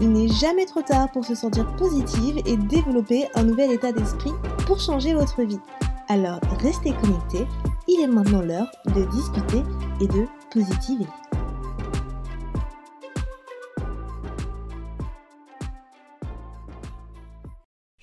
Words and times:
Il 0.00 0.12
n'est 0.12 0.28
jamais 0.28 0.64
trop 0.64 0.82
tard 0.82 1.10
pour 1.10 1.24
se 1.24 1.34
sentir 1.34 1.74
positive 1.74 2.40
et 2.46 2.56
développer 2.56 3.26
un 3.34 3.42
nouvel 3.42 3.72
état 3.72 3.90
d'esprit 3.90 4.30
pour 4.64 4.78
changer 4.78 5.12
votre 5.12 5.42
vie. 5.42 5.58
Alors 6.06 6.38
restez 6.60 6.92
connectés, 6.92 7.46
il 7.88 8.00
est 8.02 8.06
maintenant 8.06 8.42
l'heure 8.42 8.70
de 8.94 9.04
discuter 9.10 9.64
et 10.00 10.06
de 10.06 10.26
positiver. 10.52 11.06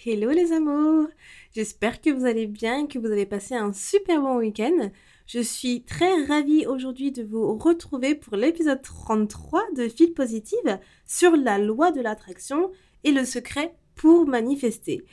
Hello 0.06 0.32
les 0.32 0.52
amours 0.52 1.08
J'espère 1.56 2.02
que 2.02 2.10
vous 2.10 2.26
allez 2.26 2.46
bien, 2.46 2.88
que 2.88 3.00
vous 3.00 3.08
avez 3.08 3.26
passé 3.26 3.56
un 3.56 3.72
super 3.72 4.20
bon 4.20 4.40
week-end. 4.40 4.92
Je 5.26 5.40
suis 5.40 5.82
très 5.82 6.24
ravie 6.26 6.68
aujourd'hui 6.68 7.12
de 7.12 7.24
vous 7.24 7.58
retrouver 7.58 8.14
pour 8.14 8.38
l'épisode 8.38 8.82
33 8.84 9.64
de 9.76 9.88
Fil 9.88 10.14
Positive 10.14 10.80
sur 11.08 11.36
la 11.36 11.58
loi 11.58 11.92
de 11.92 12.00
l'attraction 12.00 12.72
et 13.04 13.12
le 13.12 13.26
secret 13.26 13.76
pour 13.96 14.28
manifester. 14.28 15.04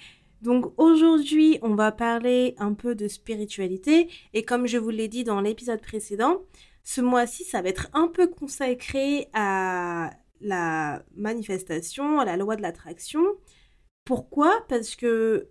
Donc 0.42 0.75
aujourd'hui, 0.77 1.59
on 1.62 1.75
va 1.75 1.92
parler 1.92 2.55
un 2.59 2.75
peu 2.75 2.95
de 2.95 3.09
spiritualité 3.09 4.11
et 4.34 4.45
comme 4.45 4.67
je 4.67 4.77
vous 4.77 4.91
l'ai 4.91 5.09
dit 5.09 5.25
dans 5.25 5.41
l'épisode 5.41 5.81
précédent, 5.81 6.42
ce 6.84 7.00
mois-ci, 7.00 7.44
ça 7.44 7.62
va 7.62 7.70
être 7.70 7.89
un 7.94 8.09
peu 8.09 8.27
consacré 8.27 9.28
à 9.33 10.11
la 10.42 11.03
manifestation, 11.17 12.20
à 12.20 12.27
la 12.27 12.37
loi 12.37 12.56
de 12.56 12.62
l'attraction. 12.62 13.22
Pourquoi? 14.05 14.62
Parce 14.69 14.94
que 14.94 15.48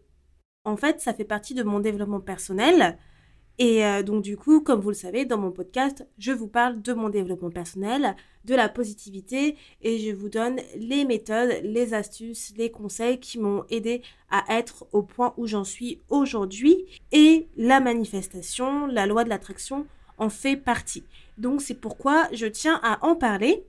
en 0.66 0.78
fait, 0.78 1.00
ça 1.00 1.16
fait 1.16 1.26
partie 1.26 1.56
de 1.56 1.64
mon 1.64 1.80
développement 1.80 2.20
personnel. 2.20 3.00
Et 3.62 3.86
euh, 3.86 4.02
donc 4.02 4.24
du 4.24 4.38
coup, 4.38 4.60
comme 4.62 4.80
vous 4.80 4.90
le 4.90 4.96
savez, 4.96 5.24
dans 5.24 5.38
mon 5.38 5.52
podcast, 5.52 6.04
je 6.18 6.32
vous 6.32 6.48
parle 6.48 6.82
de 6.82 6.94
mon 6.94 7.10
développement 7.10 7.52
personnel, 7.52 8.16
de 8.44 8.56
la 8.56 8.68
positivité 8.70 9.56
et 9.84 10.00
je 10.00 10.16
vous 10.16 10.30
donne 10.30 10.60
les 10.76 11.06
méthodes, 11.06 11.60
les 11.62 11.94
astuces, 11.94 12.54
les 12.58 12.72
conseils 12.72 13.20
qui 13.20 13.38
m'ont 13.38 13.64
aidé 13.70 14.02
à 14.32 14.58
être 14.58 14.88
au 14.94 15.04
point 15.04 15.36
où 15.38 15.46
j'en 15.46 15.64
suis 15.64 16.00
aujourd'hui. 16.10 16.88
Et 17.12 17.50
la 17.56 17.80
manifestation, 17.80 18.88
la 18.88 19.06
loi 19.06 19.24
de 19.24 19.30
l'attraction 19.30 19.86
en 20.18 20.30
fait 20.30 20.56
partie. 20.56 21.04
Donc 21.38 21.62
c'est 21.62 21.80
pourquoi 21.80 22.30
je 22.34 22.48
tiens 22.48 22.80
à 22.82 23.06
en 23.06 23.16
parler. 23.16 23.64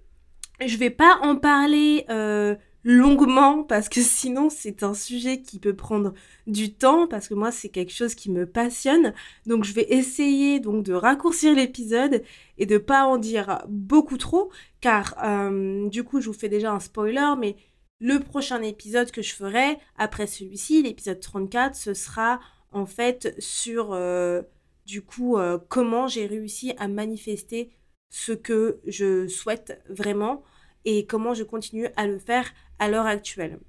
Je 0.64 0.78
vais 0.78 0.88
pas 0.88 1.18
en 1.20 1.36
parler 1.36 2.06
euh, 2.08 2.54
longuement 2.84 3.62
parce 3.62 3.88
que 3.88 4.00
sinon 4.02 4.50
c'est 4.50 4.82
un 4.82 4.94
sujet 4.94 5.42
qui 5.42 5.58
peut 5.58 5.74
prendre 5.74 6.12
du 6.46 6.74
temps 6.74 7.06
parce 7.06 7.28
que 7.28 7.34
moi 7.34 7.52
c'est 7.52 7.68
quelque 7.68 7.92
chose 7.92 8.14
qui 8.14 8.30
me 8.30 8.46
passionne. 8.46 9.14
Donc 9.46 9.64
je 9.64 9.72
vais 9.72 9.86
essayer 9.90 10.60
donc 10.60 10.84
de 10.84 10.92
raccourcir 10.92 11.54
l'épisode 11.54 12.22
et 12.58 12.66
de 12.66 12.78
pas 12.78 13.04
en 13.04 13.18
dire 13.18 13.62
beaucoup 13.68 14.18
trop 14.18 14.50
car 14.80 15.14
euh, 15.24 15.88
du 15.88 16.04
coup 16.04 16.20
je 16.20 16.28
vous 16.28 16.38
fais 16.38 16.48
déjà 16.48 16.72
un 16.72 16.80
spoiler 16.80 17.34
mais 17.38 17.56
le 18.00 18.18
prochain 18.18 18.62
épisode 18.62 19.10
que 19.10 19.22
je 19.22 19.34
ferai 19.34 19.78
après 19.96 20.26
celui-ci 20.26 20.82
l'épisode 20.82 21.20
34 21.20 21.76
ce 21.76 21.94
sera 21.94 22.40
en 22.72 22.86
fait 22.86 23.34
sur 23.38 23.92
euh, 23.92 24.42
du 24.86 25.02
coup 25.02 25.38
euh, 25.38 25.58
comment 25.68 26.08
j'ai 26.08 26.26
réussi 26.26 26.74
à 26.78 26.88
manifester 26.88 27.70
ce 28.10 28.32
que 28.32 28.80
je 28.86 29.26
souhaite 29.28 29.82
vraiment 29.88 30.42
et 30.84 31.06
comment 31.06 31.34
je 31.34 31.44
continue 31.44 31.88
à 31.96 32.06
le 32.06 32.18
faire 32.18 32.52
à 32.78 32.88
l'heure 32.88 33.06
actuelle. 33.06 33.60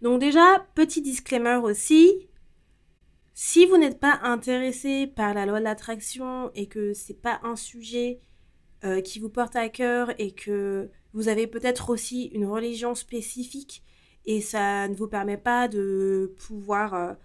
Donc 0.00 0.20
déjà, 0.20 0.66
petit 0.74 1.02
disclaimer 1.02 1.56
aussi, 1.62 2.28
si 3.34 3.66
vous 3.66 3.76
n'êtes 3.76 3.98
pas 3.98 4.20
intéressé 4.22 5.06
par 5.06 5.34
la 5.34 5.46
loi 5.46 5.58
de 5.58 5.64
l'attraction 5.64 6.50
et 6.54 6.66
que 6.66 6.92
c'est 6.92 7.20
pas 7.20 7.40
un 7.42 7.56
sujet 7.56 8.20
euh, 8.84 9.00
qui 9.00 9.18
vous 9.18 9.30
porte 9.30 9.56
à 9.56 9.68
cœur 9.68 10.12
et 10.18 10.32
que 10.32 10.90
vous 11.12 11.28
avez 11.28 11.46
peut-être 11.46 11.90
aussi 11.90 12.26
une 12.26 12.46
religion 12.46 12.94
spécifique 12.94 13.84
et 14.24 14.40
ça 14.40 14.88
ne 14.88 14.94
vous 14.94 15.08
permet 15.08 15.36
pas 15.36 15.68
de 15.68 16.34
pouvoir 16.46 17.16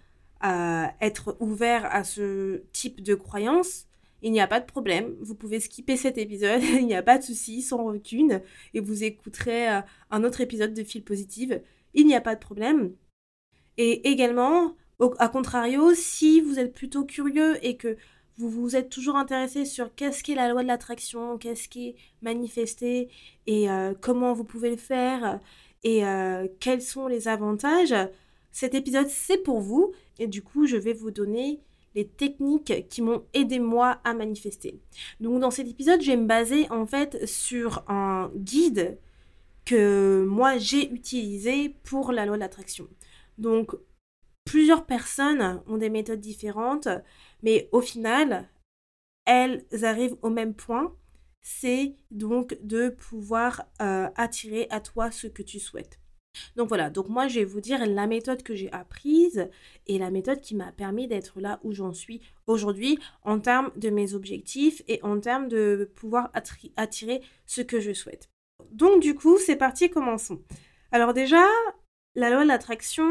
euh, 0.44 0.86
être 1.00 1.36
ouvert 1.40 1.84
à 1.86 2.04
ce 2.04 2.62
type 2.72 3.02
de 3.02 3.14
croyance, 3.14 3.87
il 4.22 4.32
n'y 4.32 4.40
a 4.40 4.46
pas 4.46 4.60
de 4.60 4.66
problème, 4.66 5.14
vous 5.20 5.34
pouvez 5.34 5.60
skipper 5.60 5.96
cet 5.96 6.18
épisode, 6.18 6.62
il 6.78 6.86
n'y 6.86 6.94
a 6.94 7.02
pas 7.02 7.18
de 7.18 7.22
souci, 7.22 7.62
sans 7.62 7.84
recune, 7.84 8.42
et 8.74 8.80
vous 8.80 9.04
écouterez 9.04 9.68
euh, 9.68 9.80
un 10.10 10.24
autre 10.24 10.40
épisode 10.40 10.74
de 10.74 10.84
Fil 10.84 11.04
Positive. 11.04 11.62
Il 11.94 12.06
n'y 12.06 12.14
a 12.14 12.20
pas 12.20 12.34
de 12.34 12.40
problème. 12.40 12.92
Et 13.76 14.10
également, 14.10 14.74
à 15.18 15.28
contrario, 15.28 15.94
si 15.94 16.40
vous 16.40 16.58
êtes 16.58 16.74
plutôt 16.74 17.04
curieux 17.04 17.64
et 17.64 17.76
que 17.76 17.96
vous 18.36 18.50
vous 18.50 18.76
êtes 18.76 18.88
toujours 18.88 19.16
intéressé 19.16 19.64
sur 19.64 19.94
qu'est-ce 19.94 20.22
qu'est 20.22 20.34
la 20.34 20.48
loi 20.48 20.62
de 20.62 20.68
l'attraction, 20.68 21.38
qu'est-ce 21.38 21.68
qui 21.68 21.88
est 21.88 21.96
manifesté 22.22 23.08
et 23.46 23.70
euh, 23.70 23.94
comment 24.00 24.32
vous 24.32 24.44
pouvez 24.44 24.70
le 24.70 24.76
faire 24.76 25.40
et 25.84 26.04
euh, 26.04 26.46
quels 26.60 26.82
sont 26.82 27.06
les 27.06 27.28
avantages, 27.28 27.94
cet 28.52 28.74
épisode 28.74 29.08
c'est 29.08 29.38
pour 29.38 29.60
vous 29.60 29.92
et 30.18 30.26
du 30.26 30.42
coup 30.42 30.66
je 30.66 30.76
vais 30.76 30.92
vous 30.92 31.10
donner 31.10 31.60
techniques 32.06 32.88
qui 32.88 33.02
m'ont 33.02 33.24
aidé 33.34 33.58
moi 33.58 34.00
à 34.04 34.14
manifester. 34.14 34.80
Donc 35.20 35.40
dans 35.40 35.50
cet 35.50 35.68
épisode, 35.68 36.00
je 36.00 36.10
vais 36.10 36.16
me 36.16 36.26
baser 36.26 36.70
en 36.70 36.86
fait 36.86 37.26
sur 37.26 37.84
un 37.88 38.30
guide 38.34 38.98
que 39.64 40.24
moi 40.28 40.58
j'ai 40.58 40.90
utilisé 40.90 41.74
pour 41.84 42.12
la 42.12 42.26
loi 42.26 42.36
de 42.36 42.40
l'attraction. 42.40 42.88
Donc 43.36 43.74
plusieurs 44.44 44.86
personnes 44.86 45.62
ont 45.66 45.76
des 45.76 45.90
méthodes 45.90 46.20
différentes, 46.20 46.88
mais 47.42 47.68
au 47.72 47.82
final, 47.82 48.48
elles 49.26 49.66
arrivent 49.82 50.16
au 50.22 50.30
même 50.30 50.54
point, 50.54 50.94
c'est 51.42 51.94
donc 52.10 52.56
de 52.62 52.88
pouvoir 52.88 53.66
euh, 53.82 54.08
attirer 54.16 54.66
à 54.70 54.80
toi 54.80 55.10
ce 55.10 55.26
que 55.26 55.42
tu 55.42 55.60
souhaites. 55.60 56.00
Donc 56.56 56.68
voilà, 56.68 56.90
donc 56.90 57.08
moi 57.08 57.28
je 57.28 57.40
vais 57.40 57.44
vous 57.44 57.60
dire 57.60 57.84
la 57.86 58.06
méthode 58.06 58.42
que 58.42 58.54
j'ai 58.54 58.70
apprise 58.72 59.48
et 59.86 59.98
la 59.98 60.10
méthode 60.10 60.40
qui 60.40 60.54
m'a 60.54 60.72
permis 60.72 61.08
d'être 61.08 61.40
là 61.40 61.60
où 61.62 61.72
j'en 61.72 61.92
suis 61.92 62.20
aujourd'hui 62.46 62.98
en 63.22 63.38
termes 63.40 63.70
de 63.76 63.90
mes 63.90 64.14
objectifs 64.14 64.82
et 64.88 65.00
en 65.02 65.20
termes 65.20 65.48
de 65.48 65.90
pouvoir 65.94 66.30
attirer 66.76 67.22
ce 67.46 67.60
que 67.62 67.80
je 67.80 67.92
souhaite. 67.92 68.28
Donc 68.70 69.00
du 69.02 69.14
coup, 69.14 69.38
c'est 69.38 69.56
parti, 69.56 69.90
commençons. 69.90 70.42
Alors 70.92 71.14
déjà, 71.14 71.44
la 72.14 72.30
loi 72.30 72.42
de 72.42 72.48
l'attraction, 72.48 73.08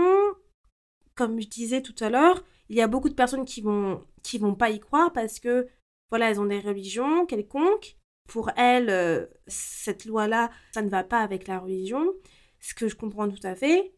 comme 1.15 1.39
je 1.39 1.47
disais 1.47 1.81
tout 1.81 1.95
à 1.99 2.09
l'heure, 2.09 2.43
il 2.69 2.75
y 2.75 2.81
a 2.81 2.87
beaucoup 2.87 3.09
de 3.09 3.13
personnes 3.13 3.45
qui 3.45 3.61
vont 3.61 4.03
qui 4.23 4.37
vont 4.37 4.55
pas 4.55 4.69
y 4.69 4.79
croire 4.79 5.13
parce 5.13 5.39
que 5.39 5.67
voilà, 6.09 6.29
elles 6.29 6.39
ont 6.39 6.45
des 6.45 6.59
religions 6.59 7.25
quelconques. 7.25 7.97
Pour 8.27 8.51
elles, 8.57 8.89
euh, 8.89 9.25
cette 9.47 10.03
loi-là, 10.03 10.51
ça 10.73 10.81
ne 10.81 10.89
va 10.89 11.05
pas 11.05 11.21
avec 11.21 11.47
la 11.47 11.59
religion 11.59 12.13
ce 12.59 12.73
que 12.73 12.87
je 12.87 12.95
comprends 12.95 13.29
tout 13.29 13.45
à 13.45 13.55
fait. 13.55 13.93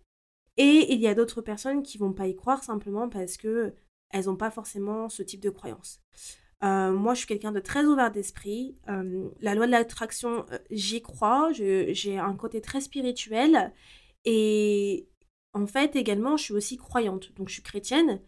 Et 0.57 0.93
il 0.93 0.99
y 0.99 1.07
a 1.07 1.15
d'autres 1.15 1.41
personnes 1.41 1.83
qui 1.83 1.97
vont 1.97 2.13
pas 2.13 2.27
y 2.27 2.35
croire 2.35 2.63
simplement 2.63 3.09
parce 3.09 3.37
que 3.37 3.73
elles 4.11 4.25
n'ont 4.25 4.35
pas 4.35 4.51
forcément 4.51 5.07
ce 5.09 5.23
type 5.23 5.41
de 5.41 5.49
croyance. 5.49 6.01
Euh, 6.63 6.91
moi, 6.91 7.13
je 7.13 7.19
suis 7.19 7.27
quelqu'un 7.27 7.51
de 7.51 7.59
très 7.59 7.85
ouvert 7.85 8.11
d'esprit. 8.11 8.77
Euh, 8.89 9.29
la 9.39 9.55
loi 9.55 9.65
de 9.65 9.71
l'attraction, 9.71 10.45
euh, 10.51 10.57
j'y 10.71 11.01
crois. 11.01 11.51
J'ai 11.53 12.17
un 12.17 12.35
côté 12.35 12.61
très 12.61 12.81
spirituel. 12.81 13.73
Et 14.25 15.07
en 15.53 15.65
fait, 15.65 15.95
également, 15.95 16.37
je 16.37 16.43
suis 16.43 16.53
aussi 16.53 16.77
croyante. 16.77 17.33
Donc, 17.35 17.47
je 17.49 17.53
suis 17.53 17.63
chrétienne. 17.63 18.21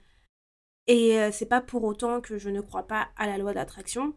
Et 0.88 1.18
c'est 1.32 1.46
pas 1.46 1.62
pour 1.62 1.84
autant 1.84 2.22
que 2.22 2.38
je 2.38 2.50
ne 2.50 2.60
crois 2.60 2.88
pas 2.88 3.10
à 3.16 3.28
la 3.28 3.38
loi 3.38 3.52
de 3.52 3.56
l'attraction. 3.56 4.16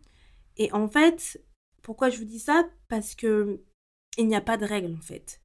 Et 0.56 0.72
en 0.72 0.88
fait, 0.88 1.40
pourquoi 1.82 2.08
je 2.10 2.18
vous 2.18 2.24
dis 2.24 2.38
ça? 2.38 2.68
Parce 2.88 3.14
que 3.14 3.60
il 4.16 4.26
n'y 4.28 4.36
a 4.36 4.40
pas 4.40 4.56
de 4.56 4.64
règle, 4.64 4.94
en 4.96 5.02
fait. 5.02 5.43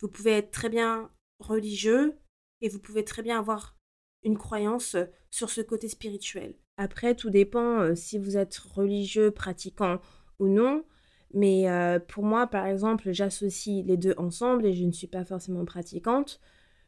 Vous 0.00 0.08
pouvez 0.08 0.32
être 0.32 0.50
très 0.50 0.68
bien 0.68 1.10
religieux 1.38 2.16
et 2.60 2.68
vous 2.68 2.78
pouvez 2.78 3.04
très 3.04 3.22
bien 3.22 3.38
avoir 3.38 3.76
une 4.22 4.36
croyance 4.36 4.96
euh, 4.96 5.04
sur 5.30 5.50
ce 5.50 5.60
côté 5.60 5.88
spirituel. 5.88 6.54
Après, 6.76 7.14
tout 7.14 7.30
dépend 7.30 7.80
euh, 7.80 7.94
si 7.94 8.18
vous 8.18 8.36
êtes 8.36 8.56
religieux, 8.56 9.30
pratiquant 9.30 10.00
ou 10.38 10.48
non. 10.48 10.84
Mais 11.32 11.70
euh, 11.70 11.98
pour 11.98 12.24
moi, 12.24 12.46
par 12.46 12.66
exemple, 12.66 13.12
j'associe 13.12 13.84
les 13.84 13.96
deux 13.96 14.14
ensemble 14.16 14.66
et 14.66 14.74
je 14.74 14.84
ne 14.84 14.92
suis 14.92 15.06
pas 15.06 15.24
forcément 15.24 15.64
pratiquante. 15.64 16.40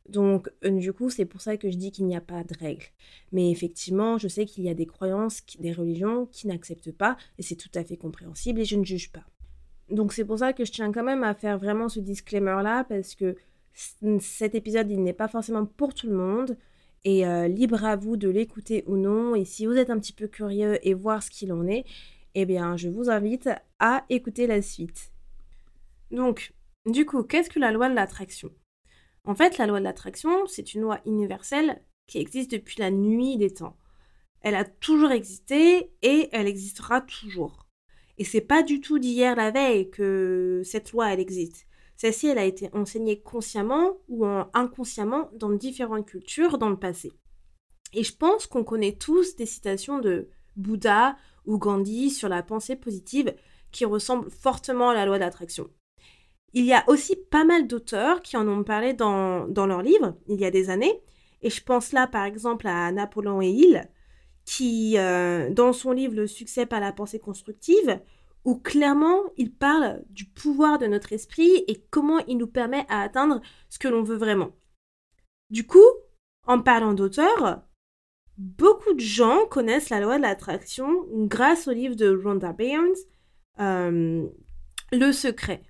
Donc, 0.08 0.50
du 0.62 0.93
coup, 0.93 1.10
c'est 1.10 1.26
pour 1.26 1.43
ça 1.43 1.58
que 1.58 1.70
je 1.70 1.76
dis 1.76 1.93
qu'il 1.93 2.06
n'y 2.06 2.16
a 2.16 2.22
pas 2.22 2.43
de 2.43 2.55
règle. 2.58 2.87
Mais 3.31 3.50
effectivement, 3.50 4.16
je 4.16 4.26
sais 4.26 4.46
qu'il 4.46 4.64
y 4.64 4.70
a 4.70 4.75
des 4.75 4.87
croyances, 4.87 5.43
des 5.58 5.72
religions 5.72 6.25
qui 6.26 6.46
n'acceptent 6.46 6.93
pas, 6.93 7.19
et 7.37 7.43
c'est 7.43 7.56
tout 7.56 7.69
à 7.75 7.84
fait 7.84 7.99
compréhensible, 7.99 8.60
et 8.60 8.64
je 8.64 8.76
ne 8.76 8.84
juge 8.84 9.12
pas. 9.12 9.25
Donc 9.90 10.12
c'est 10.12 10.25
pour 10.25 10.38
ça 10.38 10.52
que 10.52 10.64
je 10.64 10.73
tiens 10.73 10.93
quand 10.93 11.05
même 11.05 11.25
à 11.25 11.35
faire 11.35 11.58
vraiment 11.58 11.88
ce 11.88 12.00
disclaimer-là, 12.00 12.85
parce 12.85 13.14
que 13.14 13.37
cet 14.20 14.55
épisode, 14.55 14.90
il 14.90 15.02
n'est 15.02 15.12
pas 15.12 15.29
forcément 15.29 15.64
pour 15.64 15.94
tout 15.94 16.08
le 16.08 16.17
monde. 16.17 16.56
Et 17.05 17.25
euh, 17.26 17.46
libre 17.46 17.85
à 17.85 17.94
vous 17.94 18.17
de 18.17 18.29
l'écouter 18.29 18.82
ou 18.87 18.96
non. 18.96 19.37
Et 19.37 19.44
si 19.44 19.67
vous 19.67 19.76
êtes 19.76 19.88
un 19.88 19.99
petit 20.00 20.12
peu 20.12 20.26
curieux 20.26 20.79
et 20.87 20.94
voir 20.94 21.23
ce 21.23 21.31
qu'il 21.31 21.52
en 21.52 21.67
est, 21.67 21.85
eh 22.35 22.44
bien, 22.44 22.76
je 22.76 22.88
vous 22.88 23.08
invite 23.08 23.49
à 23.79 24.05
écouter 24.11 24.46
la 24.49 24.61
suite. 24.62 25.12
Donc, 26.11 26.52
du 26.87 27.06
coup, 27.06 27.23
qu'est-ce 27.23 27.50
que 27.50 27.61
la 27.61 27.70
loi 27.70 27.88
de 27.88 27.94
l'attraction? 27.94 28.50
En 29.25 29.34
fait, 29.34 29.58
la 29.58 29.67
loi 29.67 29.79
de 29.79 29.84
l'attraction, 29.84 30.46
c'est 30.46 30.75
une 30.75 30.82
loi 30.82 31.00
universelle 31.06 31.81
qui 32.08 32.19
existe 32.19 32.50
depuis 32.50 32.81
la 32.81 32.91
nuit 32.91 33.37
des 33.37 33.55
temps. 33.55 33.76
Elle 34.41 34.56
a 34.56 34.64
toujours 34.64 35.12
existé 35.12 35.93
et 36.02 36.29
elle 36.32 36.49
existera 36.49 37.00
toujours. 37.00 37.68
Et 38.19 38.25
c'est 38.25 38.41
pas 38.41 38.62
du 38.62 38.81
tout 38.81 38.99
d'hier 38.99 39.37
la 39.37 39.50
veille 39.50 39.91
que 39.91 40.62
cette 40.65 40.93
loi 40.93 41.12
elle 41.12 41.20
existe. 41.20 41.67
Celle-ci 41.97 42.29
elle 42.29 42.38
a 42.38 42.44
été 42.44 42.69
enseignée 42.73 43.20
consciemment 43.20 43.99
ou 44.09 44.25
inconsciemment 44.55 45.31
dans 45.35 45.50
différentes 45.50 46.06
cultures 46.06 46.59
dans 46.59 46.70
le 46.70 46.79
passé. 46.79 47.12
Et 47.93 48.05
je 48.05 48.15
pense 48.15 48.47
qu'on 48.47 48.65
connaît 48.65 48.97
tous 48.97 49.37
des 49.37 49.47
citations 49.47 49.99
de 49.99 50.29
Bouddha 50.56 51.17
ou 51.47 51.59
Gandhi 51.59 52.11
sur 52.11 52.29
la 52.29 52.43
pensée 52.43 52.76
positive 52.76 53.35
qui 53.73 53.85
ressemblent 53.85 54.31
fortement 54.31 54.91
à 54.91 54.94
la 54.94 55.06
loi 55.06 55.19
d'attraction. 55.19 55.69
Il 56.55 56.65
y 56.65 56.73
a 56.73 56.85
aussi 56.88 57.17
pas 57.17 57.44
mal 57.44 57.67
d'auteurs 57.67 58.23
qui 58.23 58.37
en 58.37 58.49
ont 58.49 58.65
parlé 58.65 58.94
dans, 58.94 59.47
dans 59.49 59.67
leurs 59.67 59.82
livres 59.82 60.17
il 60.29 60.41
y 60.41 60.44
a 60.44 60.50
des 60.50 60.70
années, 60.70 61.03
et 61.43 61.50
je 61.50 61.62
pense 61.62 61.93
là 61.93 62.06
par 62.06 62.25
exemple 62.25 62.67
à 62.67 62.91
Napoléon 62.91 63.43
Hill, 63.43 63.88
qui, 64.49 64.97
euh, 64.97 65.50
dans 65.50 65.75
son 65.75 65.93
livre 65.93 66.15
Le 66.15 66.27
succès 66.27 66.65
par 66.65 66.81
la 66.81 66.91
pensée 66.91 67.19
constructive, 67.19 68.00
où 68.47 68.56
clairement 68.56 69.21
il 69.37 69.53
parle 69.53 70.03
du 70.09 70.25
pouvoir 70.25 70.79
de 70.79 70.87
notre 70.87 71.12
esprit 71.12 71.65
et 71.69 71.85
comment 71.91 72.21
il 72.27 72.39
nous 72.39 72.47
permet 72.47 72.87
à 72.89 73.03
atteindre 73.03 73.43
ce 73.69 73.79
que 73.79 73.89
l'on 73.89 74.03
veut 74.03 74.17
vraiment. 74.17 74.53
Du 75.50 75.67
coup, 75.67 75.85
en 76.47 76.62
parlant 76.62 76.95
d'auteur, 76.95 77.62
beaucoup 78.39 78.95
de 78.95 79.00
gens 79.00 79.45
connaissent 79.50 79.91
la 79.91 80.00
loi 80.00 80.17
de 80.17 80.23
l'attraction 80.23 81.05
grâce 81.27 81.69
au 81.69 81.73
livre 81.73 81.94
de 81.94 82.09
Rhonda 82.09 82.55
Byrne, 82.55 82.94
euh, 83.61 84.27
Le 84.93 85.12
secret. 85.12 85.62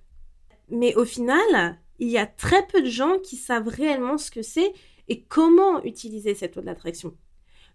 Mais 0.69 0.95
au 0.95 1.03
final, 1.03 1.81
il 1.97 2.07
y 2.07 2.17
a 2.17 2.25
très 2.25 2.65
peu 2.65 2.81
de 2.81 2.89
gens 2.89 3.19
qui 3.19 3.35
savent 3.35 3.67
réellement 3.67 4.17
ce 4.17 4.31
que 4.31 4.41
c'est 4.41 4.71
et 5.09 5.21
comment 5.23 5.83
utiliser 5.83 6.33
cette 6.33 6.55
loi 6.55 6.61
de 6.61 6.67
l'attraction. 6.67 7.13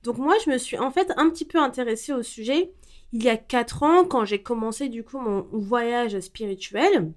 Donc 0.05 0.19
moi, 0.19 0.37
je 0.45 0.51
me 0.51 0.59
suis 0.59 0.79
en 0.79 0.91
fait 0.91 1.13
un 1.17 1.31
petit 1.31 1.45
peu 1.47 1.59
intéressée 1.59 2.13
au 2.13 2.23
sujet 2.23 2.73
il 3.15 3.23
y 3.23 3.29
a 3.29 3.37
4 3.37 3.85
ans 3.85 4.05
quand 4.05 4.25
j'ai 4.25 4.43
commencé 4.43 4.89
du 4.89 5.05
coup 5.05 5.21
mon 5.21 5.43
voyage 5.53 6.19
spirituel. 6.19 7.13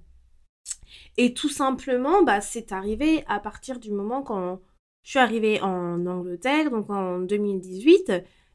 Et 1.18 1.34
tout 1.34 1.50
simplement, 1.50 2.22
bah, 2.22 2.40
c'est 2.40 2.72
arrivé 2.72 3.24
à 3.28 3.40
partir 3.40 3.80
du 3.80 3.92
moment 3.92 4.22
quand 4.22 4.62
je 5.04 5.10
suis 5.10 5.20
arrivée 5.20 5.60
en 5.62 6.06
Angleterre, 6.06 6.70
donc 6.70 6.90
en 6.92 7.20
2018, 7.20 8.12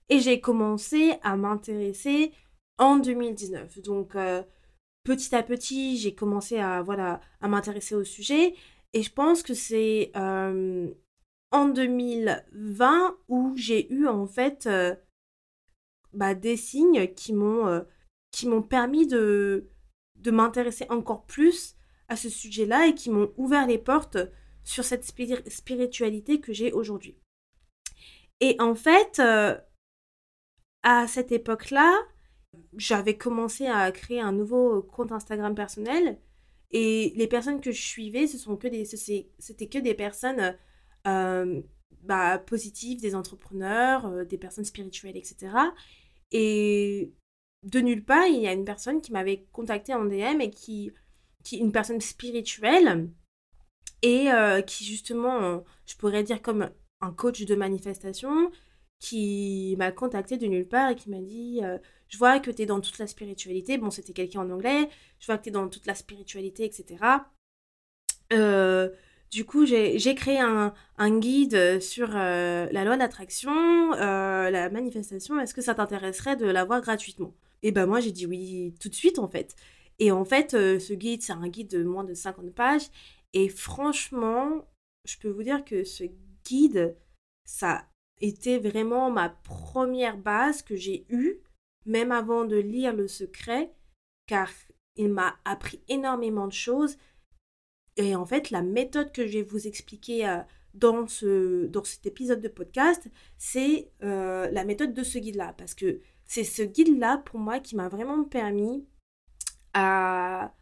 et 0.08 0.20
j'ai 0.20 0.40
commencé 0.40 1.14
à 1.22 1.36
m'intéresser 1.36 2.32
en 2.78 2.96
2019. 2.96 3.80
Donc 3.80 4.14
euh, 4.14 4.42
petit 5.02 5.34
à 5.34 5.42
petit, 5.42 5.96
j'ai 5.96 6.14
commencé 6.14 6.58
à 6.58 6.82
voilà 6.82 7.20
à 7.40 7.48
m'intéresser 7.48 7.96
au 7.96 8.04
sujet, 8.04 8.54
et 8.92 9.02
je 9.02 9.12
pense 9.12 9.42
que 9.42 9.54
c'est 9.54 10.12
euh, 10.14 10.88
en 11.52 11.68
2020 11.68 13.16
où 13.28 13.52
j'ai 13.56 13.92
eu 13.92 14.06
en 14.06 14.26
fait 14.26 14.66
euh, 14.66 14.94
bah, 16.12 16.34
des 16.34 16.56
signes 16.56 17.12
qui 17.14 17.32
m'ont 17.32 17.66
euh, 17.66 17.82
qui 18.30 18.48
m'ont 18.48 18.62
permis 18.62 19.06
de, 19.06 19.70
de 20.16 20.30
m'intéresser 20.30 20.86
encore 20.88 21.24
plus 21.26 21.76
à 22.08 22.16
ce 22.16 22.28
sujet-là 22.28 22.86
et 22.86 22.94
qui 22.94 23.10
m'ont 23.10 23.32
ouvert 23.36 23.66
les 23.66 23.78
portes 23.78 24.18
sur 24.64 24.84
cette 24.84 25.04
spiritualité 25.04 26.40
que 26.40 26.52
j'ai 26.52 26.72
aujourd'hui. 26.72 27.16
Et 28.40 28.56
en 28.58 28.74
fait, 28.74 29.18
euh, 29.18 29.56
à 30.82 31.06
cette 31.06 31.32
époque-là, 31.32 31.94
j'avais 32.76 33.16
commencé 33.16 33.66
à 33.66 33.90
créer 33.92 34.20
un 34.20 34.32
nouveau 34.32 34.82
compte 34.82 35.12
Instagram 35.12 35.54
personnel 35.54 36.18
et 36.70 37.12
les 37.16 37.26
personnes 37.26 37.60
que 37.60 37.70
je 37.70 37.80
suivais, 37.80 38.26
ce 38.26 38.38
sont 38.38 38.56
que 38.56 38.68
des, 38.68 38.84
c'était 38.84 39.68
que 39.68 39.78
des 39.78 39.94
personnes 39.94 40.56
bah, 41.04 42.38
positives, 42.38 43.00
des 43.00 43.14
entrepreneurs, 43.14 44.06
euh, 44.06 44.24
des 44.24 44.38
personnes 44.38 44.64
spirituelles, 44.64 45.16
etc. 45.16 45.52
Et 46.32 47.12
de 47.62 47.80
nulle 47.80 48.04
part, 48.04 48.26
il 48.26 48.40
y 48.40 48.48
a 48.48 48.52
une 48.52 48.64
personne 48.64 49.00
qui 49.00 49.12
m'avait 49.12 49.46
contacté 49.52 49.94
en 49.94 50.04
DM 50.04 50.40
et 50.40 50.50
qui, 50.50 50.92
qui 51.44 51.58
une 51.58 51.72
personne 51.72 52.00
spirituelle 52.00 53.08
et 54.02 54.32
euh, 54.32 54.62
qui 54.62 54.84
justement, 54.84 55.62
je 55.86 55.96
pourrais 55.96 56.24
dire 56.24 56.42
comme 56.42 56.70
un 57.00 57.12
coach 57.12 57.44
de 57.44 57.54
manifestation, 57.54 58.50
qui 58.98 59.74
m'a 59.78 59.90
contacté 59.90 60.36
de 60.38 60.46
nulle 60.46 60.68
part 60.68 60.90
et 60.90 60.96
qui 60.96 61.10
m'a 61.10 61.20
dit 61.20 61.60
Je 62.08 62.18
vois 62.18 62.38
que 62.38 62.52
tu 62.52 62.62
es 62.62 62.66
dans 62.66 62.80
toute 62.80 62.98
la 62.98 63.08
spiritualité. 63.08 63.76
Bon, 63.76 63.90
c'était 63.90 64.12
quelqu'un 64.12 64.42
en 64.42 64.50
anglais. 64.50 64.88
Je 65.18 65.26
vois 65.26 65.38
que 65.38 65.44
tu 65.44 65.48
es 65.48 65.52
dans 65.52 65.68
toute 65.68 65.86
la 65.86 65.96
spiritualité, 65.96 66.64
etc. 66.64 67.04
Euh, 68.32 68.88
du 69.32 69.46
coup, 69.46 69.64
j'ai 69.64 70.14
créé 70.14 70.38
un, 70.38 70.74
guide 71.18 71.80
sur 71.80 72.10
euh, 72.14 72.68
la 72.70 72.84
loi 72.84 72.98
d'attraction, 72.98 73.94
euh, 73.94 74.50
la 74.50 74.68
manifestation. 74.68 75.40
Est-ce 75.40 75.54
que 75.54 75.62
ça 75.62 75.74
t'intéresserait 75.74 76.36
de 76.36 76.44
l'avoir 76.44 76.82
gratuitement? 76.82 77.34
Et 77.62 77.72
ben 77.72 77.86
moi, 77.86 78.00
j'ai 78.00 78.12
dit 78.12 78.26
oui 78.26 78.74
tout 78.78 78.90
de 78.90 78.94
suite 78.94 79.18
en 79.18 79.28
fait. 79.28 79.56
Et 79.98 80.12
en 80.12 80.26
fait, 80.26 80.52
euh, 80.52 80.78
ce 80.78 80.92
guide, 80.92 81.22
c'est 81.22 81.32
un 81.32 81.48
guide 81.48 81.70
de 81.70 81.82
moins 81.82 82.04
de 82.04 82.12
50 82.12 82.52
pages. 82.52 82.88
Et 83.32 83.48
franchement, 83.48 84.68
je 85.06 85.16
peux 85.16 85.30
vous 85.30 85.42
dire 85.42 85.64
que 85.64 85.82
ce 85.82 86.04
guide, 86.44 86.94
ça 87.46 87.86
était 88.20 88.58
vraiment 88.58 89.10
ma 89.10 89.30
première 89.30 90.18
base 90.18 90.60
que 90.60 90.76
j'ai 90.76 91.06
eue, 91.08 91.40
même 91.86 92.12
avant 92.12 92.44
de 92.44 92.56
lire 92.56 92.94
Le 92.94 93.08
Secret, 93.08 93.72
car 94.26 94.50
il 94.96 95.08
m'a 95.08 95.36
appris 95.46 95.80
énormément 95.88 96.46
de 96.46 96.52
choses 96.52 96.98
et 97.96 98.16
en 98.16 98.24
fait, 98.24 98.50
la 98.50 98.62
méthode 98.62 99.12
que 99.12 99.26
je 99.26 99.38
vais 99.38 99.42
vous 99.42 99.66
expliquer 99.66 100.26
euh, 100.26 100.38
dans, 100.74 101.06
ce, 101.06 101.66
dans 101.66 101.84
cet 101.84 102.06
épisode 102.06 102.40
de 102.40 102.48
podcast, 102.48 103.08
c'est 103.36 103.90
euh, 104.02 104.50
la 104.50 104.64
méthode 104.64 104.94
de 104.94 105.02
ce 105.02 105.18
guide-là. 105.18 105.54
Parce 105.58 105.74
que 105.74 106.00
c'est 106.24 106.44
ce 106.44 106.62
guide-là, 106.62 107.18
pour 107.18 107.38
moi, 107.38 107.60
qui 107.60 107.76
m'a 107.76 107.88
vraiment 107.88 108.24
permis 108.24 108.86
à, 109.74 110.52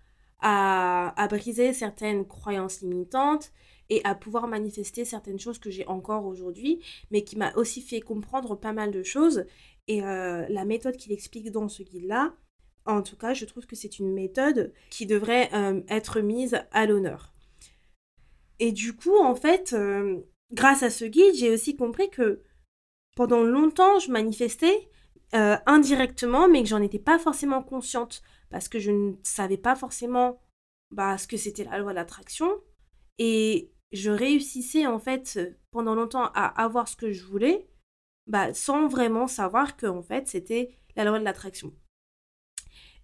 briser 1.28 1.72
certaines 1.72 2.26
croyances 2.26 2.80
limitantes 2.80 3.52
et 3.88 4.00
à 4.04 4.14
pouvoir 4.14 4.48
manifester 4.48 5.04
certaines 5.04 5.38
choses 5.38 5.58
que 5.58 5.70
j'ai 5.70 5.86
encore 5.86 6.24
aujourd'hui, 6.26 6.80
mais 7.10 7.22
qui 7.22 7.36
m'a 7.36 7.52
aussi 7.54 7.82
fait 7.82 8.00
comprendre 8.00 8.56
pas 8.56 8.72
mal 8.72 8.90
de 8.90 9.02
choses. 9.02 9.44
Et 9.86 10.02
euh, 10.02 10.46
la 10.48 10.64
méthode 10.64 10.96
qu'il 10.96 11.12
explique 11.12 11.50
dans 11.50 11.68
ce 11.68 11.82
guide-là, 11.82 12.34
en 12.86 13.02
tout 13.02 13.16
cas, 13.16 13.34
je 13.34 13.44
trouve 13.44 13.66
que 13.66 13.76
c'est 13.76 13.98
une 13.98 14.12
méthode 14.12 14.72
qui 14.90 15.06
devrait 15.06 15.50
euh, 15.54 15.82
être 15.88 16.20
mise 16.20 16.60
à 16.72 16.86
l'honneur. 16.86 17.32
Et 18.58 18.72
du 18.72 18.94
coup, 18.94 19.18
en 19.18 19.34
fait, 19.34 19.72
euh, 19.72 20.20
grâce 20.52 20.82
à 20.82 20.90
ce 20.90 21.04
guide, 21.04 21.34
j'ai 21.34 21.50
aussi 21.50 21.76
compris 21.76 22.10
que 22.10 22.42
pendant 23.16 23.42
longtemps, 23.42 23.98
je 23.98 24.10
manifestais 24.10 24.88
euh, 25.34 25.56
indirectement, 25.66 26.48
mais 26.48 26.62
que 26.62 26.68
j'en 26.68 26.82
étais 26.82 26.98
pas 26.98 27.18
forcément 27.18 27.62
consciente 27.62 28.22
parce 28.50 28.68
que 28.68 28.78
je 28.78 28.90
ne 28.90 29.14
savais 29.22 29.56
pas 29.56 29.76
forcément 29.76 30.40
bah, 30.90 31.18
ce 31.18 31.26
que 31.26 31.36
c'était 31.36 31.64
la 31.64 31.78
loi 31.78 31.90
de 31.92 31.96
l'attraction. 31.96 32.50
Et 33.18 33.72
je 33.92 34.10
réussissais 34.10 34.86
en 34.86 34.98
fait 34.98 35.38
pendant 35.70 35.94
longtemps 35.94 36.30
à 36.34 36.46
avoir 36.62 36.88
ce 36.88 36.96
que 36.96 37.12
je 37.12 37.24
voulais, 37.24 37.68
bah, 38.26 38.54
sans 38.54 38.88
vraiment 38.88 39.26
savoir 39.26 39.76
que 39.76 39.86
en 39.86 40.02
fait 40.02 40.28
c'était 40.28 40.76
la 40.96 41.04
loi 41.04 41.18
de 41.18 41.24
l'attraction. 41.24 41.72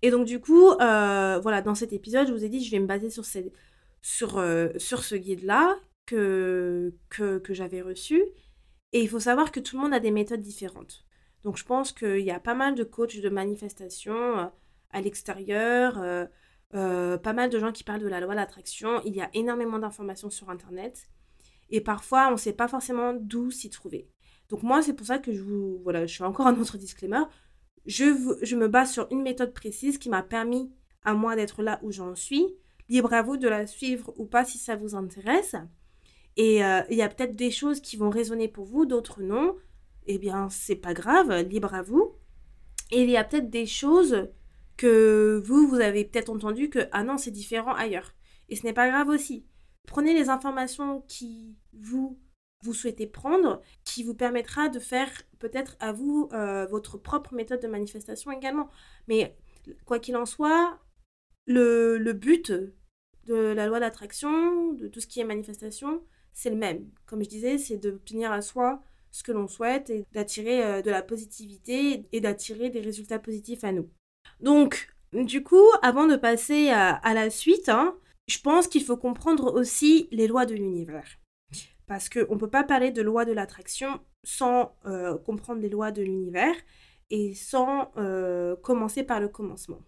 Et 0.03 0.11
donc 0.11 0.27
du 0.27 0.41
coup, 0.41 0.71
euh, 0.71 1.39
voilà, 1.41 1.63
dans 1.63 1.75
cet 1.75 1.93
épisode, 1.93 2.29
je 2.29 2.33
vous 2.33 2.45
ai 2.45 2.49
dit, 2.49 2.63
je 2.65 2.71
vais 2.71 2.79
me 2.79 2.87
baser 2.87 3.11
sur, 3.11 4.39
euh, 4.39 4.69
ce 4.79 5.15
guide-là 5.17 5.77
que, 6.07 6.95
que, 7.09 7.55
j'avais 7.55 7.83
reçu. 7.83 8.23
Et 8.93 9.01
il 9.01 9.09
faut 9.09 9.21
savoir 9.21 9.53
que 9.53 9.61
tout 9.61 9.77
le 9.77 9.83
monde 9.83 9.95
a 9.95 10.01
des 10.01 10.11
méthodes 10.11 10.41
différentes. 10.41 11.05
Donc 11.45 11.57
je 11.57 11.65
pense 11.65 11.93
qu'il 11.93 12.21
y 12.21 12.31
a 12.31 12.41
pas 12.41 12.55
mal 12.55 12.75
de 12.75 12.85
coachs 12.85 13.21
de 13.21 13.29
manifestation 13.29 14.39
euh, 14.39 14.47
à 14.91 15.01
l'extérieur, 15.01 15.95
pas 16.73 17.33
mal 17.33 17.51
de 17.51 17.59
gens 17.59 17.73
qui 17.73 17.85
parlent 17.85 18.01
de 18.01 18.09
la 18.09 18.21
loi 18.21 18.35
de 18.35 18.41
l'attraction. 18.41 19.03
Il 19.05 19.15
y 19.15 19.21
a 19.21 19.31
énormément 19.35 19.79
d'informations 19.79 20.31
sur 20.31 20.51
Internet. 20.51 21.09
Et 21.71 21.81
parfois, 21.81 22.29
on 22.29 22.33
ne 22.33 22.37
sait 22.37 22.53
pas 22.53 22.69
forcément 22.69 23.13
d'où 23.13 23.51
s'y 23.51 23.71
trouver. 23.71 24.09
Donc 24.49 24.63
moi, 24.63 24.83
c'est 24.83 24.95
pour 24.95 25.07
ça 25.07 25.19
que 25.19 25.33
je 25.33 25.43
vous... 25.43 25.81
Voilà, 25.83 26.07
je 26.07 26.15
suis 26.15 26.23
encore 26.23 26.47
un 26.47 26.57
autre 26.61 26.79
disclaimer 26.79 27.23
je, 27.87 28.57
me 28.57 28.69
base 28.69 28.93
sur 28.93 29.07
une 29.11 29.23
méthode 29.23 29.53
précise 29.53 29.99
qui 29.99 30.09
m'a 30.09 30.23
permis 30.23 30.71
à 31.05 31.15
moi 31.15 31.37
d'être 31.37 31.63
là 31.63 31.79
où 31.83 31.93
j'en 31.93 32.15
suis. 32.15 32.47
Libre 32.89 33.13
à 33.13 33.23
vous 33.23 33.37
de 33.37 33.49
la 33.49 33.67
suivre 33.67 34.13
ou 34.17 34.27
pas 34.27 34.45
si 34.45 34.59
ça 34.59 34.77
vous 34.77 34.95
intéresse. 34.95 35.57
Et 36.37 36.65
euh, 36.65 36.83
il 36.91 36.97
y 36.97 37.03
a 37.03 37.09
peut-être 37.09 37.35
des 37.35 37.51
choses 37.51 37.81
qui 37.81 37.97
vont 37.97 38.11
résonner 38.11 38.49
pour 38.49 38.65
vous, 38.65 38.87
d'autres 38.87 39.23
non. 39.23 39.57
Eh 40.07 40.19
bien, 40.19 40.49
c'est 40.51 40.77
pas 40.77 40.95
grave, 40.95 41.33
libre 41.49 41.75
à 41.75 41.83
vous. 41.83 42.15
Et 42.91 43.03
il 43.03 43.11
y 43.11 43.17
a 43.17 43.25
peut-être 43.25 43.51
des 43.51 43.67
choses 43.67 44.29
que 44.77 45.43
vous, 45.45 45.67
vous 45.67 45.81
avez 45.81 46.05
peut-être 46.05 46.31
entendu 46.31 46.69
que, 46.69 46.89
ah 46.93 47.03
non, 47.03 47.19
c'est 47.19 47.31
différent 47.31 47.75
ailleurs. 47.75 48.15
Et 48.49 48.57
ce 48.57 48.65
n'est 48.65 48.73
pas 48.73 48.89
grave 48.89 49.09
aussi. 49.09 49.45
prenez 49.87 50.15
les 50.15 50.29
informations 50.29 51.03
qui 51.09 51.57
vous 51.73 52.19
vous 52.67 52.75
souhaitez 52.75 53.07
prendre, 53.07 53.63
qui 53.85 54.03
vous 54.03 54.15
permettra 54.15 54.69
de 54.69 54.79
faire 54.79 55.11
peut-être 55.39 55.77
à 55.81 55.93
vous 55.93 56.29
euh, 56.33 56.67
votre 56.67 56.99
propre 56.99 57.35
méthode 57.35 57.63
de 57.63 57.69
manifestation 57.69 58.31
également. 58.33 58.69
Mais 59.09 59.37
quoi 59.85 59.99
qu'il 59.99 60.17
en 60.17 60.27
soit, 60.27 60.79
le, 61.47 62.13
but 62.13 62.53
de 63.27 63.35
la 63.35 63.67
loi 63.67 63.81
d'attraction, 63.81 64.73
de 64.73 64.89
tout 64.89 65.01
ce 65.01 65.07
qui 65.07 65.21
est 65.21 65.25
manifestation, 65.25 66.03
c'est 66.33 66.51
le 66.51 66.57
même. 66.57 66.91
Comme 67.07 67.23
je 67.23 67.29
disais, 67.29 67.59
c'est 67.59 67.79
d'obtenir 67.79 68.33
à 68.33 68.43
soi 68.43 68.83
ce 69.11 69.23
que 69.23 69.33
l'on 69.33 69.49
souhaite 69.49 69.89
et 69.89 70.05
d'attirer 70.13 70.65
euh, 70.65 70.83
de 70.83 70.91
la 70.91 71.03
positivité 71.03 72.07
et 72.13 72.21
d'attirer 72.21 72.69
des 72.69 72.81
résultats 72.81 73.19
positifs 73.19 73.65
à 73.65 73.73
nous. 73.73 73.89
Donc, 74.41 74.93
du 75.13 75.43
coup, 75.43 75.65
avant 75.83 76.07
de 76.07 76.17
passer 76.17 76.69
à, 76.69 77.15
la 77.15 77.31
suite, 77.31 77.69
hein, 77.69 77.97
je 78.27 78.39
pense 78.41 78.67
qu'il 78.67 78.85
faut 78.85 78.97
comprendre 78.97 79.55
aussi 79.55 80.09
les 80.11 80.27
lois 80.27 80.45
de 80.45 80.55
l'univers. 80.55 81.07
Parce 81.87 82.09
qu'on 82.09 82.35
ne 82.35 82.39
peut 82.39 82.51
pas 82.51 82.65
parler 82.65 82.91
de 82.91 83.03
loi 83.03 83.25
de 83.25 83.33
l'attraction 83.33 84.01
sans 84.25 84.75
euh, 84.87 85.17
comprendre 85.19 85.61
les 85.61 85.69
lois 85.69 85.93
de 85.93 86.03
l'univers 86.03 86.55
et 87.11 87.35
sans 87.35 87.93
euh, 87.97 88.57
commencer 88.57 89.05
par 89.05 89.21
le 89.21 89.29
commencement. 89.29 89.81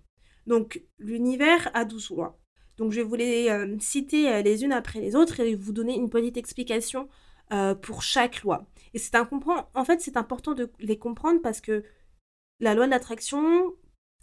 Donc, 0.46 0.82
l'univers 0.98 1.70
a 1.74 1.84
12 1.84 2.10
lois. 2.10 2.38
Donc, 2.76 2.92
je 2.92 3.00
vais 3.00 3.06
vous 3.06 3.16
les 3.16 3.76
citer 3.80 4.40
les 4.42 4.64
unes 4.64 4.72
après 4.72 5.00
les 5.00 5.16
autres 5.16 5.40
et 5.40 5.56
vous 5.56 5.72
donner 5.72 5.96
une 5.96 6.08
petite 6.08 6.36
explication 6.36 7.08
pour 7.82 8.02
chaque 8.02 8.42
loi. 8.42 8.70
Et 8.94 8.98
c'est 8.98 9.16
en 9.16 9.84
fait, 9.84 10.00
c'est 10.00 10.16
important 10.16 10.54
de 10.54 10.70
les 10.78 10.96
comprendre 10.96 11.40
parce 11.42 11.60
que 11.60 11.82
la 12.60 12.74
loi 12.74 12.86
de 12.86 12.90
l'attraction 12.92 13.74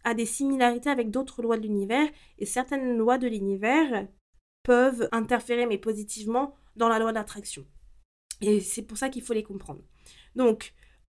a 0.03 0.13
des 0.13 0.25
similarités 0.25 0.89
avec 0.89 1.09
d'autres 1.09 1.41
lois 1.41 1.57
de 1.57 1.63
l'univers 1.63 2.07
et 2.37 2.45
certaines 2.45 2.97
lois 2.97 3.17
de 3.17 3.27
l'univers 3.27 4.07
peuvent 4.63 5.09
interférer, 5.11 5.65
mais 5.65 5.77
positivement, 5.77 6.55
dans 6.75 6.89
la 6.89 6.99
loi 6.99 7.11
de 7.11 7.15
l'attraction. 7.15 7.65
Et 8.41 8.59
c'est 8.59 8.81
pour 8.81 8.97
ça 8.97 9.09
qu'il 9.09 9.21
faut 9.21 9.33
les 9.33 9.43
comprendre. 9.43 9.81
Donc, 10.35 10.73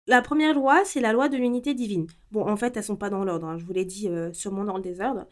la 0.07 0.21
première 0.21 0.53
loi, 0.53 0.85
c'est 0.85 1.01
la 1.01 1.13
loi 1.13 1.29
de 1.29 1.37
l'unité 1.37 1.73
divine. 1.73 2.07
Bon, 2.31 2.47
en 2.47 2.55
fait, 2.55 2.77
elles 2.77 2.83
sont 2.83 2.95
pas 2.95 3.09
dans 3.09 3.25
l'ordre, 3.25 3.47
hein. 3.47 3.57
je 3.57 3.65
vous 3.65 3.73
l'ai 3.73 3.85
dit 3.85 4.07
euh, 4.07 4.31
sûrement 4.33 4.63
dans 4.63 4.77
le 4.77 4.83
désordre. 4.83 5.27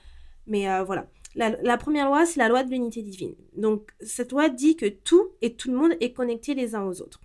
Mais 0.48 0.70
euh, 0.70 0.84
voilà. 0.84 1.08
La, 1.36 1.50
la, 1.62 1.78
première 1.78 2.08
loi, 2.08 2.26
c'est 2.26 2.40
la 2.40 2.50
loi 2.50 2.64
de 2.64 2.72
l'unité 2.72 3.02
divine. 3.02 3.36
Donc, 3.56 3.92
cette 4.02 4.32
loi 4.32 4.50
dit 4.50 4.76
que 4.76 4.86
tout 4.86 5.32
et 5.42 5.56
tout 5.56 5.70
le 5.70 5.78
monde 5.78 5.94
est 6.00 6.14
connecté 6.14 6.54
les 6.54 6.76
uns 6.76 6.86
aux 6.86 7.02
autres. 7.02 7.22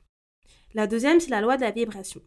La 0.75 0.87
deuxième, 0.87 1.21
c'est 1.21 1.31
la 1.31 1.41
loi 1.41 1.57
de 1.57 1.63
la 1.63 1.71
vibration. 1.71 2.21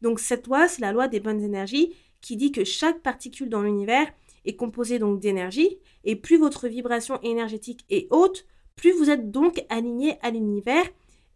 Donc 0.00 0.20
cette 0.20 0.46
loi, 0.46 0.68
c'est 0.68 0.80
la 0.80 0.92
loi 0.92 1.08
des 1.08 1.20
bonnes 1.20 1.42
énergies 1.42 1.94
qui 2.20 2.36
dit 2.36 2.52
que 2.52 2.64
chaque 2.64 3.00
particule 3.00 3.48
dans 3.48 3.62
l'univers 3.62 4.06
est 4.44 4.56
composée 4.56 4.98
donc 4.98 5.20
d'énergie 5.20 5.78
et 6.04 6.16
plus 6.16 6.38
votre 6.38 6.68
vibration 6.68 7.20
énergétique 7.22 7.84
est 7.90 8.06
haute, 8.10 8.46
plus 8.78 8.92
vous 8.92 9.10
êtes 9.10 9.30
donc 9.30 9.62
aligné 9.68 10.18
à 10.22 10.30
l'univers 10.30 10.86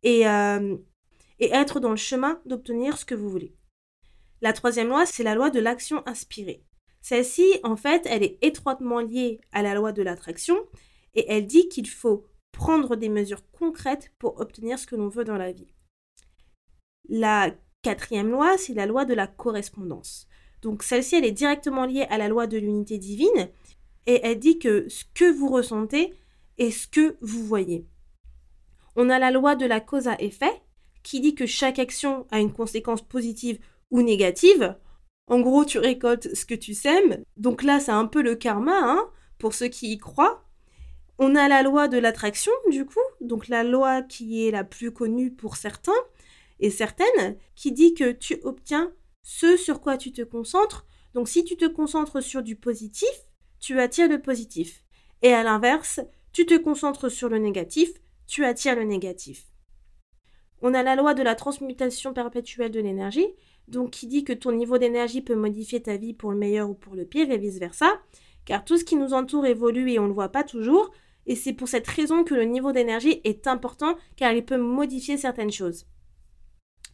et, 0.02 0.26
euh, 0.26 0.76
et 1.38 1.50
être 1.52 1.80
dans 1.80 1.90
le 1.90 1.96
chemin 1.96 2.40
d'obtenir 2.46 2.96
ce 2.96 3.04
que 3.04 3.14
vous 3.14 3.28
voulez. 3.28 3.54
La 4.40 4.52
troisième 4.52 4.88
loi, 4.88 5.04
c'est 5.04 5.22
la 5.22 5.34
loi 5.34 5.50
de 5.50 5.60
l'action 5.60 6.02
inspirée. 6.06 6.64
Celle-ci, 7.02 7.44
en 7.64 7.76
fait, 7.76 8.06
elle 8.06 8.22
est 8.22 8.38
étroitement 8.42 9.00
liée 9.00 9.40
à 9.52 9.62
la 9.62 9.74
loi 9.74 9.92
de 9.92 10.02
l'attraction 10.02 10.56
et 11.14 11.26
elle 11.28 11.46
dit 11.46 11.68
qu'il 11.68 11.88
faut 11.88 12.26
prendre 12.52 12.96
des 12.96 13.08
mesures 13.08 13.50
concrètes 13.50 14.12
pour 14.18 14.40
obtenir 14.40 14.78
ce 14.78 14.86
que 14.86 14.96
l'on 14.96 15.08
veut 15.08 15.24
dans 15.24 15.36
la 15.36 15.52
vie. 15.52 15.74
La 17.08 17.52
quatrième 17.82 18.30
loi, 18.30 18.56
c'est 18.56 18.74
la 18.74 18.86
loi 18.86 19.04
de 19.04 19.14
la 19.14 19.26
correspondance. 19.26 20.28
Donc 20.62 20.84
celle-ci, 20.84 21.16
elle 21.16 21.24
est 21.24 21.32
directement 21.32 21.84
liée 21.84 22.06
à 22.08 22.18
la 22.18 22.28
loi 22.28 22.46
de 22.46 22.56
l'unité 22.56 22.98
divine 22.98 23.50
et 24.06 24.20
elle 24.22 24.38
dit 24.38 24.58
que 24.58 24.88
ce 24.88 25.04
que 25.12 25.30
vous 25.30 25.48
ressentez 25.48 26.14
est 26.62 26.70
ce 26.70 26.86
que 26.86 27.16
vous 27.20 27.44
voyez. 27.44 27.86
On 28.96 29.08
a 29.08 29.18
la 29.18 29.30
loi 29.30 29.56
de 29.56 29.66
la 29.66 29.80
cause 29.80 30.08
à 30.08 30.20
effet 30.20 30.62
qui 31.02 31.20
dit 31.20 31.34
que 31.34 31.46
chaque 31.46 31.78
action 31.78 32.26
a 32.30 32.40
une 32.40 32.52
conséquence 32.52 33.02
positive 33.02 33.58
ou 33.90 34.02
négative. 34.02 34.76
En 35.26 35.40
gros, 35.40 35.64
tu 35.64 35.78
récoltes 35.78 36.34
ce 36.34 36.44
que 36.44 36.54
tu 36.54 36.74
sèmes. 36.74 37.22
Donc 37.36 37.62
là, 37.62 37.80
c'est 37.80 37.92
un 37.92 38.06
peu 38.06 38.22
le 38.22 38.36
karma 38.36 38.78
hein, 38.80 39.08
pour 39.38 39.54
ceux 39.54 39.68
qui 39.68 39.92
y 39.92 39.98
croient. 39.98 40.44
On 41.18 41.34
a 41.34 41.48
la 41.48 41.62
loi 41.62 41.88
de 41.88 41.98
l'attraction, 41.98 42.52
du 42.70 42.84
coup, 42.84 43.00
donc 43.20 43.48
la 43.48 43.64
loi 43.64 44.02
qui 44.02 44.46
est 44.46 44.50
la 44.50 44.64
plus 44.64 44.92
connue 44.92 45.30
pour 45.32 45.56
certains, 45.56 45.92
et 46.60 46.70
certaines 46.70 47.36
qui 47.54 47.72
dit 47.72 47.94
que 47.94 48.12
tu 48.12 48.38
obtiens 48.44 48.92
ce 49.22 49.56
sur 49.56 49.80
quoi 49.80 49.98
tu 49.98 50.12
te 50.12 50.22
concentres. 50.22 50.86
Donc 51.14 51.28
si 51.28 51.44
tu 51.44 51.56
te 51.56 51.66
concentres 51.66 52.22
sur 52.22 52.42
du 52.42 52.56
positif, 52.56 53.08
tu 53.60 53.78
attires 53.80 54.08
le 54.08 54.22
positif. 54.22 54.84
Et 55.22 55.32
à 55.32 55.42
l'inverse, 55.42 56.00
tu 56.32 56.46
te 56.46 56.56
concentres 56.56 57.10
sur 57.10 57.28
le 57.28 57.38
négatif, 57.38 57.90
tu 58.26 58.44
attires 58.44 58.76
le 58.76 58.84
négatif. 58.84 59.46
On 60.62 60.74
a 60.74 60.82
la 60.82 60.96
loi 60.96 61.14
de 61.14 61.22
la 61.22 61.34
transmutation 61.34 62.12
perpétuelle 62.12 62.70
de 62.70 62.80
l'énergie, 62.80 63.26
donc 63.68 63.90
qui 63.90 64.06
dit 64.06 64.24
que 64.24 64.32
ton 64.32 64.52
niveau 64.52 64.78
d'énergie 64.78 65.20
peut 65.20 65.34
modifier 65.34 65.82
ta 65.82 65.96
vie 65.96 66.14
pour 66.14 66.30
le 66.30 66.38
meilleur 66.38 66.70
ou 66.70 66.74
pour 66.74 66.94
le 66.94 67.04
pire 67.04 67.30
et 67.30 67.38
vice-versa, 67.38 68.00
car 68.44 68.64
tout 68.64 68.78
ce 68.78 68.84
qui 68.84 68.96
nous 68.96 69.12
entoure 69.12 69.46
évolue 69.46 69.90
et 69.90 69.98
on 69.98 70.04
ne 70.04 70.08
le 70.08 70.14
voit 70.14 70.30
pas 70.30 70.44
toujours, 70.44 70.90
et 71.26 71.36
c'est 71.36 71.52
pour 71.52 71.68
cette 71.68 71.86
raison 71.86 72.24
que 72.24 72.34
le 72.34 72.44
niveau 72.44 72.72
d'énergie 72.72 73.20
est 73.24 73.46
important, 73.46 73.96
car 74.16 74.32
il 74.32 74.44
peut 74.44 74.56
modifier 74.56 75.16
certaines 75.16 75.52
choses. 75.52 75.86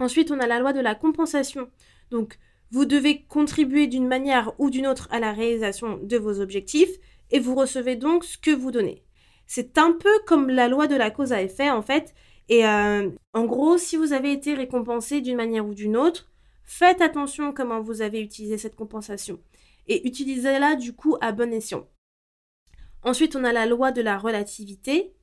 Ensuite, 0.00 0.30
on 0.30 0.40
a 0.40 0.46
la 0.46 0.60
loi 0.60 0.72
de 0.72 0.80
la 0.80 0.94
compensation. 0.94 1.68
Donc, 2.10 2.38
vous 2.70 2.84
devez 2.84 3.22
contribuer 3.22 3.86
d'une 3.86 4.06
manière 4.06 4.52
ou 4.58 4.70
d'une 4.70 4.86
autre 4.86 5.08
à 5.10 5.20
la 5.20 5.32
réalisation 5.32 5.98
de 6.02 6.16
vos 6.16 6.40
objectifs 6.40 6.94
et 7.30 7.40
vous 7.40 7.54
recevez 7.54 7.96
donc 7.96 8.24
ce 8.24 8.38
que 8.38 8.50
vous 8.50 8.70
donnez. 8.70 9.02
C'est 9.48 9.78
un 9.78 9.92
peu 9.92 10.10
comme 10.26 10.50
la 10.50 10.68
loi 10.68 10.86
de 10.86 10.94
la 10.94 11.10
cause 11.10 11.32
à 11.32 11.42
effet 11.42 11.70
en 11.70 11.82
fait. 11.82 12.14
Et 12.48 12.66
euh, 12.66 13.10
en 13.32 13.44
gros, 13.44 13.78
si 13.78 13.96
vous 13.96 14.12
avez 14.12 14.32
été 14.32 14.54
récompensé 14.54 15.20
d'une 15.20 15.36
manière 15.36 15.66
ou 15.66 15.74
d'une 15.74 15.96
autre, 15.96 16.30
faites 16.64 17.00
attention 17.00 17.52
comment 17.52 17.80
vous 17.80 18.02
avez 18.02 18.20
utilisé 18.20 18.58
cette 18.58 18.76
compensation 18.76 19.40
et 19.88 20.06
utilisez-la 20.06 20.76
du 20.76 20.94
coup 20.94 21.16
à 21.20 21.32
bon 21.32 21.52
escient. 21.52 21.88
Ensuite, 23.02 23.36
on 23.36 23.44
a 23.44 23.52
la 23.52 23.66
loi 23.66 23.90
de 23.90 24.02
la 24.02 24.18
relativité. 24.18 25.14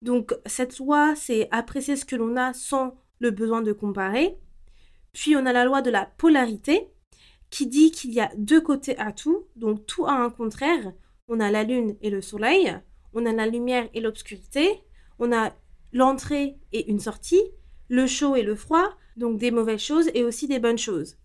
Donc 0.00 0.34
cette 0.46 0.78
loi, 0.78 1.14
c'est 1.16 1.48
apprécier 1.50 1.96
ce 1.96 2.04
que 2.04 2.16
l'on 2.16 2.36
a 2.36 2.52
sans 2.52 2.94
le 3.18 3.30
besoin 3.30 3.62
de 3.62 3.72
comparer. 3.72 4.38
Puis 5.12 5.36
on 5.36 5.44
a 5.44 5.52
la 5.52 5.64
loi 5.64 5.82
de 5.82 5.90
la 5.90 6.06
polarité 6.06 6.88
qui 7.50 7.66
dit 7.66 7.90
qu'il 7.90 8.12
y 8.12 8.20
a 8.20 8.30
deux 8.36 8.60
côtés 8.60 8.96
à 8.98 9.12
tout, 9.12 9.46
donc 9.56 9.84
tout 9.86 10.06
a 10.06 10.12
un 10.12 10.30
contraire. 10.30 10.92
On 11.28 11.40
a 11.40 11.50
la 11.50 11.64
lune 11.64 11.96
et 12.00 12.10
le 12.10 12.22
soleil, 12.22 12.74
on 13.14 13.26
a 13.26 13.32
la 13.32 13.46
lumière 13.46 13.88
et 13.94 14.00
l'obscurité, 14.00 14.82
on 15.18 15.32
a 15.32 15.52
l'entrée 15.92 16.56
et 16.72 16.90
une 16.90 17.00
sortie, 17.00 17.42
le 17.88 18.06
chaud 18.06 18.36
et 18.36 18.42
le 18.42 18.54
froid, 18.54 18.94
donc 19.16 19.38
des 19.38 19.50
mauvaises 19.50 19.80
choses 19.82 20.10
et 20.14 20.24
aussi 20.24 20.48
des 20.48 20.58
bonnes 20.58 20.78
choses. 20.78 21.16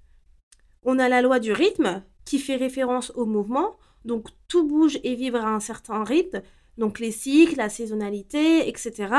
On 0.83 0.99
a 0.99 1.09
la 1.09 1.21
loi 1.21 1.39
du 1.39 1.51
rythme 1.51 2.03
qui 2.25 2.39
fait 2.39 2.55
référence 2.55 3.11
au 3.15 3.25
mouvement, 3.25 3.77
donc 4.05 4.27
tout 4.47 4.67
bouge 4.67 4.99
et 5.03 5.15
vibre 5.15 5.39
à 5.39 5.53
un 5.53 5.59
certain 5.59 6.03
rythme, 6.03 6.41
donc 6.77 6.99
les 6.99 7.11
cycles, 7.11 7.57
la 7.57 7.69
saisonnalité, 7.69 8.67
etc. 8.67 9.13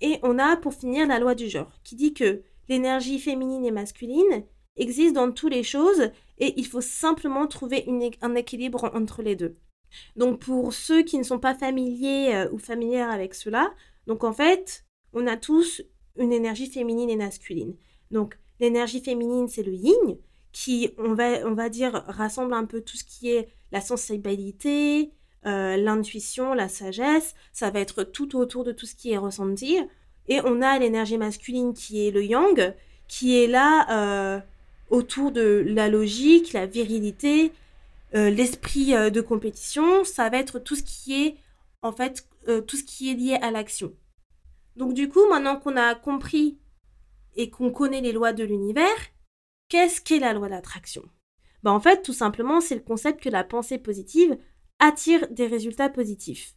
Et 0.00 0.18
on 0.22 0.38
a 0.38 0.56
pour 0.56 0.74
finir 0.74 1.06
la 1.06 1.18
loi 1.18 1.34
du 1.34 1.48
genre, 1.48 1.78
qui 1.84 1.96
dit 1.96 2.14
que 2.14 2.42
l'énergie 2.68 3.18
féminine 3.18 3.64
et 3.64 3.70
masculine 3.70 4.44
existe 4.76 5.14
dans 5.14 5.30
toutes 5.30 5.52
les 5.52 5.62
choses 5.62 6.10
et 6.38 6.54
il 6.58 6.66
faut 6.66 6.80
simplement 6.80 7.46
trouver 7.46 7.86
un 8.22 8.34
équilibre 8.34 8.90
entre 8.94 9.22
les 9.22 9.36
deux. 9.36 9.56
Donc 10.16 10.40
pour 10.40 10.72
ceux 10.72 11.02
qui 11.02 11.18
ne 11.18 11.22
sont 11.22 11.38
pas 11.38 11.54
familiers 11.54 12.34
euh, 12.34 12.50
ou 12.52 12.58
familières 12.58 13.10
avec 13.10 13.34
cela, 13.34 13.72
donc 14.06 14.24
en 14.24 14.32
fait, 14.32 14.84
on 15.12 15.26
a 15.26 15.36
tous 15.36 15.82
une 16.16 16.32
énergie 16.32 16.66
féminine 16.66 17.10
et 17.10 17.16
masculine. 17.16 17.74
Donc 18.10 18.38
l'énergie 18.60 19.00
féminine, 19.00 19.48
c'est 19.48 19.62
le 19.62 19.74
yin, 19.74 20.16
qui, 20.52 20.90
on 20.98 21.14
va, 21.14 21.46
on 21.46 21.54
va 21.54 21.68
dire, 21.68 22.04
rassemble 22.08 22.54
un 22.54 22.64
peu 22.64 22.80
tout 22.80 22.96
ce 22.96 23.04
qui 23.04 23.30
est 23.30 23.48
la 23.72 23.80
sensibilité, 23.80 25.12
euh, 25.46 25.76
l'intuition, 25.76 26.54
la 26.54 26.68
sagesse, 26.68 27.34
ça 27.52 27.70
va 27.70 27.80
être 27.80 28.02
tout 28.02 28.36
autour 28.36 28.64
de 28.64 28.72
tout 28.72 28.86
ce 28.86 28.94
qui 28.94 29.12
est 29.12 29.18
ressenti. 29.18 29.78
Et 30.28 30.40
on 30.44 30.60
a 30.60 30.78
l'énergie 30.78 31.18
masculine 31.18 31.72
qui 31.72 32.06
est 32.06 32.10
le 32.10 32.24
yang, 32.24 32.74
qui 33.08 33.42
est 33.42 33.46
là 33.46 33.86
euh, 33.90 34.40
autour 34.90 35.32
de 35.32 35.64
la 35.66 35.88
logique, 35.88 36.52
la 36.52 36.66
virilité, 36.66 37.52
l'esprit 38.12 38.92
de 38.92 39.20
compétition. 39.20 40.04
Ça 40.04 40.28
va 40.28 40.38
être 40.38 40.58
tout 40.58 40.76
ce 40.76 40.82
qui 40.82 41.26
est, 41.26 41.36
en 41.82 41.92
fait, 41.92 42.28
tout 42.66 42.76
ce 42.76 42.84
qui 42.84 43.10
est 43.10 43.14
lié 43.14 43.34
à 43.40 43.50
l'action. 43.50 43.92
Donc 44.76 44.94
du 44.94 45.08
coup, 45.08 45.26
maintenant 45.28 45.56
qu'on 45.56 45.76
a 45.76 45.94
compris 45.94 46.58
et 47.36 47.50
qu'on 47.50 47.70
connaît 47.70 48.00
les 48.00 48.12
lois 48.12 48.32
de 48.32 48.44
l'univers, 48.44 48.96
qu'est-ce 49.68 50.00
qu'est 50.00 50.18
la 50.18 50.32
loi 50.32 50.48
d'attraction? 50.48 51.02
Ben, 51.62 51.72
En 51.72 51.80
fait, 51.80 52.02
tout 52.02 52.12
simplement, 52.12 52.60
c'est 52.60 52.74
le 52.74 52.80
concept 52.80 53.22
que 53.22 53.28
la 53.28 53.44
pensée 53.44 53.78
positive 53.78 54.38
attire 54.78 55.28
des 55.30 55.46
résultats 55.46 55.90
positifs 55.90 56.56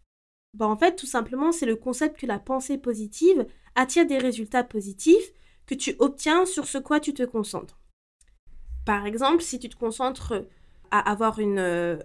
bah 0.54 0.68
En 0.68 0.78
fait, 0.78 0.96
tout 0.96 1.06
simplement, 1.06 1.52
c'est 1.52 1.66
le 1.66 1.76
concept 1.76 2.20
que 2.20 2.26
la 2.26 2.40
pensée 2.40 2.78
positive 2.78 3.46
attire 3.76 4.06
des 4.06 4.18
résultats 4.18 4.64
positifs 4.64 5.34
que 5.66 5.76
tu 5.76 5.96
obtiens 6.00 6.46
sur 6.46 6.66
ce 6.66 6.78
quoi 6.78 7.00
tu 7.00 7.14
te 7.14 7.24
concentres. 7.24 7.80
Par 8.86 9.06
exemple, 9.06 9.42
si 9.42 9.60
tu 9.60 9.70
te 9.70 9.76
concentres 9.76 10.46
à 10.94 11.00
avoir 11.00 11.40
une, 11.40 11.58
euh, 11.58 11.98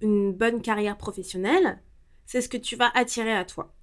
une 0.00 0.32
bonne 0.32 0.62
carrière 0.62 0.96
professionnelle, 0.96 1.82
c'est 2.26 2.40
ce 2.40 2.48
que 2.48 2.56
tu 2.56 2.76
vas 2.76 2.92
attirer 2.94 3.32
à 3.32 3.44
toi. 3.44 3.74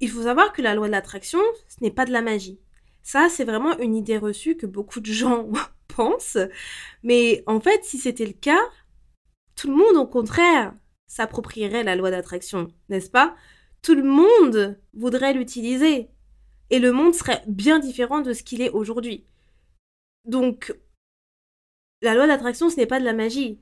il 0.00 0.10
faut 0.10 0.22
savoir 0.22 0.52
que 0.52 0.62
la 0.62 0.74
loi 0.74 0.86
de 0.86 0.92
l'attraction, 0.92 1.40
ce 1.68 1.76
n'est 1.82 1.90
pas 1.90 2.04
de 2.04 2.12
la 2.12 2.22
magie. 2.22 2.58
Ça, 3.02 3.28
c'est 3.30 3.44
vraiment 3.44 3.78
une 3.78 3.94
idée 3.96 4.18
reçue 4.18 4.56
que 4.56 4.66
beaucoup 4.66 5.00
de 5.00 5.12
gens 5.12 5.48
pensent. 5.88 6.38
Mais 7.02 7.42
en 7.46 7.60
fait, 7.60 7.84
si 7.84 7.98
c'était 7.98 8.26
le 8.26 8.32
cas, 8.32 8.60
tout 9.56 9.68
le 9.68 9.76
monde, 9.76 9.96
au 9.96 10.06
contraire, 10.06 10.74
s'approprierait 11.06 11.82
la 11.82 11.96
loi 11.96 12.10
d'attraction, 12.10 12.68
n'est-ce 12.88 13.10
pas? 13.10 13.34
Tout 13.82 13.94
le 13.94 14.02
monde 14.02 14.78
voudrait 14.94 15.32
l'utiliser. 15.32 16.08
Et 16.70 16.78
le 16.78 16.92
monde 16.92 17.14
serait 17.14 17.42
bien 17.46 17.78
différent 17.78 18.20
de 18.20 18.32
ce 18.32 18.42
qu'il 18.42 18.62
est 18.62 18.70
aujourd'hui. 18.70 19.26
Donc, 20.24 20.74
la 22.02 22.14
loi 22.14 22.26
d'attraction, 22.26 22.70
ce 22.70 22.76
n'est 22.76 22.86
pas 22.86 23.00
de 23.00 23.04
la 23.04 23.12
magie. 23.12 23.60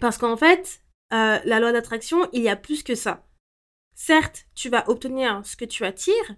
Parce 0.00 0.18
qu'en 0.18 0.36
fait, 0.36 0.82
euh, 1.12 1.38
la 1.44 1.60
loi 1.60 1.72
d'attraction, 1.72 2.28
il 2.32 2.42
y 2.42 2.48
a 2.48 2.56
plus 2.56 2.82
que 2.82 2.94
ça. 2.94 3.26
Certes, 3.94 4.46
tu 4.54 4.68
vas 4.68 4.88
obtenir 4.88 5.44
ce 5.44 5.56
que 5.56 5.64
tu 5.64 5.84
attires, 5.84 6.36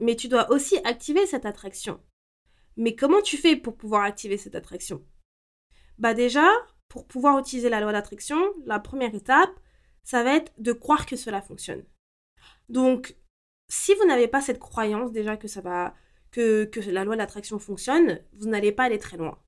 mais 0.00 0.16
tu 0.16 0.28
dois 0.28 0.50
aussi 0.50 0.78
activer 0.84 1.26
cette 1.26 1.46
attraction. 1.46 2.00
Mais 2.76 2.96
comment 2.96 3.20
tu 3.20 3.36
fais 3.36 3.56
pour 3.56 3.76
pouvoir 3.76 4.02
activer 4.02 4.38
cette 4.38 4.54
attraction? 4.54 5.04
Bah 5.98 6.14
déjà, 6.14 6.48
pour 6.88 7.06
pouvoir 7.06 7.38
utiliser 7.38 7.68
la 7.68 7.80
loi 7.80 7.92
d'attraction, 7.92 8.38
la 8.64 8.80
première 8.80 9.14
étape, 9.14 9.60
ça 10.02 10.24
va 10.24 10.34
être 10.34 10.52
de 10.58 10.72
croire 10.72 11.06
que 11.06 11.16
cela 11.16 11.42
fonctionne. 11.42 11.84
Donc, 12.68 13.16
si 13.68 13.94
vous 13.94 14.06
n'avez 14.06 14.26
pas 14.26 14.40
cette 14.40 14.58
croyance 14.58 15.12
déjà 15.12 15.36
que 15.36 15.46
ça 15.46 15.60
va 15.60 15.94
que, 16.32 16.64
que 16.64 16.80
la 16.80 17.04
loi 17.04 17.16
d'attraction 17.16 17.58
fonctionne, 17.58 18.20
vous 18.32 18.48
n'allez 18.48 18.72
pas 18.72 18.84
aller 18.84 18.98
très 18.98 19.16
loin. 19.16 19.38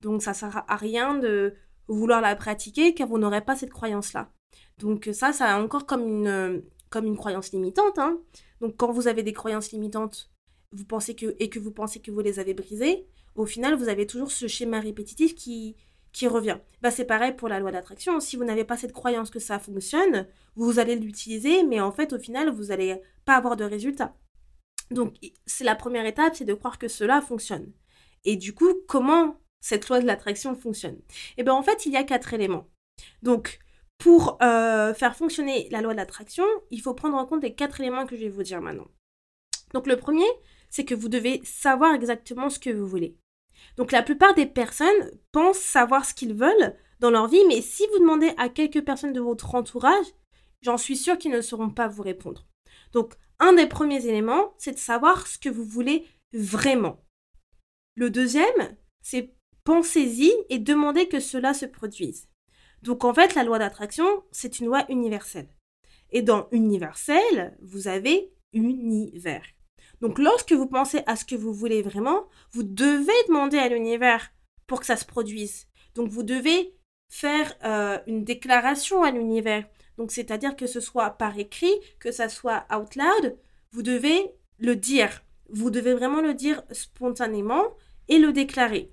Donc 0.00 0.22
ça 0.22 0.34
sert 0.34 0.64
à 0.68 0.76
rien 0.76 1.14
de 1.14 1.54
vouloir 1.88 2.20
la 2.20 2.34
pratiquer 2.36 2.94
car 2.94 3.08
vous 3.08 3.18
n'aurez 3.18 3.40
pas 3.40 3.56
cette 3.56 3.72
croyance-là. 3.72 4.30
Donc 4.78 5.08
ça, 5.12 5.32
ça 5.32 5.54
a 5.54 5.62
encore 5.62 5.86
comme 5.86 6.02
une, 6.02 7.16
croyance 7.16 7.52
limitante. 7.52 7.98
Hein. 7.98 8.18
Donc 8.60 8.76
quand 8.76 8.92
vous 8.92 9.08
avez 9.08 9.22
des 9.22 9.32
croyances 9.32 9.72
limitantes 9.72 10.30
vous 10.72 10.84
pensez 10.84 11.14
que, 11.14 11.34
et 11.38 11.48
que 11.48 11.58
vous 11.58 11.72
pensez 11.72 12.00
que 12.00 12.10
vous 12.10 12.20
les 12.20 12.38
avez 12.38 12.54
brisées, 12.54 13.06
au 13.34 13.46
final, 13.46 13.74
vous 13.74 13.88
avez 13.88 14.06
toujours 14.06 14.30
ce 14.30 14.46
schéma 14.46 14.80
répétitif 14.80 15.34
qui, 15.34 15.76
qui 16.12 16.26
revient. 16.26 16.58
Bah, 16.82 16.90
c'est 16.90 17.04
pareil 17.04 17.32
pour 17.34 17.48
la 17.48 17.60
loi 17.60 17.72
d'attraction. 17.72 18.20
Si 18.20 18.36
vous 18.36 18.44
n'avez 18.44 18.64
pas 18.64 18.76
cette 18.76 18.92
croyance 18.92 19.30
que 19.30 19.38
ça 19.38 19.58
fonctionne, 19.58 20.26
vous 20.54 20.78
allez 20.78 20.96
l'utiliser, 20.96 21.62
mais 21.62 21.80
en 21.80 21.92
fait, 21.92 22.12
au 22.12 22.18
final, 22.18 22.50
vous 22.50 22.64
n'allez 22.64 23.00
pas 23.24 23.36
avoir 23.36 23.56
de 23.56 23.64
résultat. 23.64 24.14
Donc, 24.90 25.16
c'est 25.46 25.64
la 25.64 25.74
première 25.74 26.06
étape, 26.06 26.36
c'est 26.36 26.44
de 26.44 26.54
croire 26.54 26.78
que 26.78 26.88
cela 26.88 27.20
fonctionne. 27.20 27.72
Et 28.24 28.36
du 28.36 28.54
coup, 28.54 28.72
comment 28.86 29.36
cette 29.60 29.88
loi 29.88 30.00
de 30.00 30.06
l'attraction 30.06 30.54
fonctionne 30.54 30.98
Eh 31.38 31.42
bien, 31.42 31.54
en 31.54 31.62
fait, 31.62 31.86
il 31.86 31.92
y 31.92 31.96
a 31.96 32.04
quatre 32.04 32.34
éléments. 32.34 32.68
Donc, 33.22 33.58
pour 33.98 34.38
euh, 34.42 34.94
faire 34.94 35.16
fonctionner 35.16 35.68
la 35.70 35.80
loi 35.80 35.92
de 35.92 35.98
l'attraction, 35.98 36.44
il 36.70 36.80
faut 36.80 36.94
prendre 36.94 37.16
en 37.16 37.26
compte 37.26 37.42
les 37.42 37.54
quatre 37.54 37.80
éléments 37.80 38.06
que 38.06 38.16
je 38.16 38.22
vais 38.22 38.28
vous 38.28 38.42
dire 38.42 38.60
maintenant. 38.60 38.88
Donc, 39.74 39.86
le 39.86 39.96
premier, 39.96 40.26
c'est 40.70 40.84
que 40.84 40.94
vous 40.94 41.08
devez 41.08 41.40
savoir 41.44 41.94
exactement 41.94 42.50
ce 42.50 42.58
que 42.58 42.70
vous 42.70 42.86
voulez. 42.86 43.16
Donc, 43.76 43.92
la 43.92 44.02
plupart 44.02 44.34
des 44.34 44.46
personnes 44.46 45.10
pensent 45.32 45.58
savoir 45.58 46.04
ce 46.04 46.14
qu'ils 46.14 46.34
veulent 46.34 46.76
dans 47.00 47.10
leur 47.10 47.28
vie, 47.28 47.44
mais 47.48 47.60
si 47.62 47.84
vous 47.92 47.98
demandez 47.98 48.32
à 48.36 48.48
quelques 48.48 48.84
personnes 48.84 49.12
de 49.12 49.20
votre 49.20 49.54
entourage, 49.54 50.06
j'en 50.62 50.78
suis 50.78 50.96
sûre 50.96 51.18
qu'ils 51.18 51.32
ne 51.32 51.40
sauront 51.40 51.70
pas 51.70 51.88
vous 51.88 52.02
répondre. 52.02 52.46
Donc, 52.92 53.14
un 53.38 53.52
des 53.52 53.66
premiers 53.66 54.06
éléments, 54.06 54.54
c'est 54.58 54.72
de 54.72 54.78
savoir 54.78 55.26
ce 55.26 55.38
que 55.38 55.48
vous 55.48 55.64
voulez 55.64 56.06
vraiment. 56.32 57.04
Le 57.94 58.10
deuxième, 58.10 58.76
c'est 59.02 59.35
pensez-y 59.66 60.32
et 60.48 60.58
demandez 60.60 61.08
que 61.08 61.20
cela 61.20 61.52
se 61.52 61.66
produise. 61.66 62.28
Donc 62.82 63.04
en 63.04 63.12
fait, 63.12 63.34
la 63.34 63.42
loi 63.42 63.58
d'attraction, 63.58 64.06
c'est 64.30 64.60
une 64.60 64.66
loi 64.66 64.86
universelle. 64.88 65.48
Et 66.10 66.22
dans 66.22 66.46
universel, 66.52 67.58
vous 67.60 67.88
avez 67.88 68.32
univers. 68.52 69.44
Donc 70.00 70.18
lorsque 70.18 70.52
vous 70.52 70.68
pensez 70.68 71.02
à 71.06 71.16
ce 71.16 71.24
que 71.24 71.34
vous 71.34 71.52
voulez 71.52 71.82
vraiment, 71.82 72.28
vous 72.52 72.62
devez 72.62 73.12
demander 73.26 73.58
à 73.58 73.68
l'univers 73.68 74.30
pour 74.68 74.80
que 74.80 74.86
ça 74.86 74.96
se 74.96 75.04
produise. 75.04 75.66
Donc 75.96 76.10
vous 76.10 76.22
devez 76.22 76.72
faire 77.10 77.52
euh, 77.64 77.98
une 78.06 78.22
déclaration 78.22 79.02
à 79.02 79.10
l'univers. 79.10 79.66
Donc 79.98 80.12
c'est-à-dire 80.12 80.54
que 80.54 80.68
ce 80.68 80.78
soit 80.78 81.10
par 81.10 81.36
écrit, 81.38 81.74
que 81.98 82.12
ça 82.12 82.28
soit 82.28 82.66
out 82.72 82.94
loud, 82.94 83.36
vous 83.72 83.82
devez 83.82 84.30
le 84.58 84.76
dire. 84.76 85.24
Vous 85.48 85.70
devez 85.70 85.94
vraiment 85.94 86.20
le 86.20 86.34
dire 86.34 86.62
spontanément 86.70 87.64
et 88.08 88.18
le 88.18 88.32
déclarer. 88.32 88.92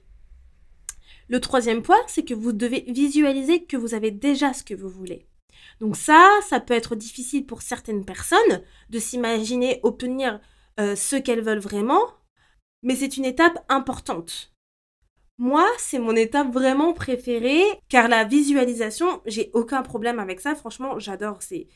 Le 1.29 1.39
troisième 1.39 1.81
point, 1.81 2.01
c'est 2.07 2.25
que 2.25 2.33
vous 2.33 2.51
devez 2.51 2.85
visualiser 2.87 3.63
que 3.63 3.77
vous 3.77 3.93
avez 3.93 4.11
déjà 4.11 4.53
ce 4.53 4.63
que 4.63 4.73
vous 4.73 4.89
voulez. 4.89 5.27
Donc 5.79 5.95
ça, 5.95 6.29
ça 6.47 6.59
peut 6.59 6.73
être 6.73 6.95
difficile 6.95 7.45
pour 7.45 7.61
certaines 7.61 8.05
personnes 8.05 8.61
de 8.89 8.99
s'imaginer 8.99 9.79
obtenir 9.83 10.39
euh, 10.79 10.95
ce 10.95 11.15
qu'elles 11.15 11.41
veulent 11.41 11.59
vraiment, 11.59 12.03
mais 12.81 12.95
c'est 12.95 13.17
une 13.17 13.25
étape 13.25 13.63
importante. 13.69 14.53
Moi, 15.37 15.67
c'est 15.77 15.99
mon 15.99 16.15
étape 16.15 16.51
vraiment 16.51 16.93
préférée, 16.93 17.63
car 17.89 18.07
la 18.07 18.23
visualisation, 18.23 19.21
j'ai 19.25 19.49
aucun 19.53 19.81
problème 19.81 20.19
avec 20.19 20.39
ça. 20.39 20.53
Franchement, 20.53 20.99
j'adore. 20.99 21.41
C'est, 21.41 21.67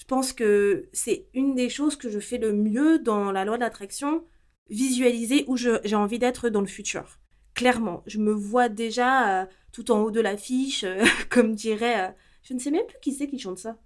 je 0.00 0.04
pense 0.04 0.32
que 0.32 0.88
c'est 0.92 1.28
une 1.32 1.54
des 1.54 1.68
choses 1.68 1.96
que 1.96 2.10
je 2.10 2.18
fais 2.18 2.38
le 2.38 2.52
mieux 2.52 2.98
dans 2.98 3.30
la 3.30 3.44
loi 3.44 3.56
d'attraction, 3.56 4.24
visualiser 4.68 5.44
où 5.46 5.56
j'ai 5.56 5.94
envie 5.94 6.18
d'être 6.18 6.48
dans 6.48 6.60
le 6.60 6.66
futur 6.66 7.18
clairement. 7.58 8.04
Je 8.06 8.18
me 8.18 8.32
vois 8.32 8.68
déjà 8.68 9.42
euh, 9.42 9.46
tout 9.72 9.90
en 9.90 10.00
haut 10.00 10.12
de 10.12 10.20
l'affiche, 10.20 10.84
euh, 10.84 11.04
comme 11.28 11.54
dirait... 11.54 12.08
Euh, 12.08 12.12
je 12.44 12.54
ne 12.54 12.60
sais 12.60 12.70
même 12.70 12.86
plus 12.86 12.98
qui 13.02 13.12
c'est 13.12 13.26
qui 13.26 13.38
chante 13.38 13.58
ça. 13.58 13.76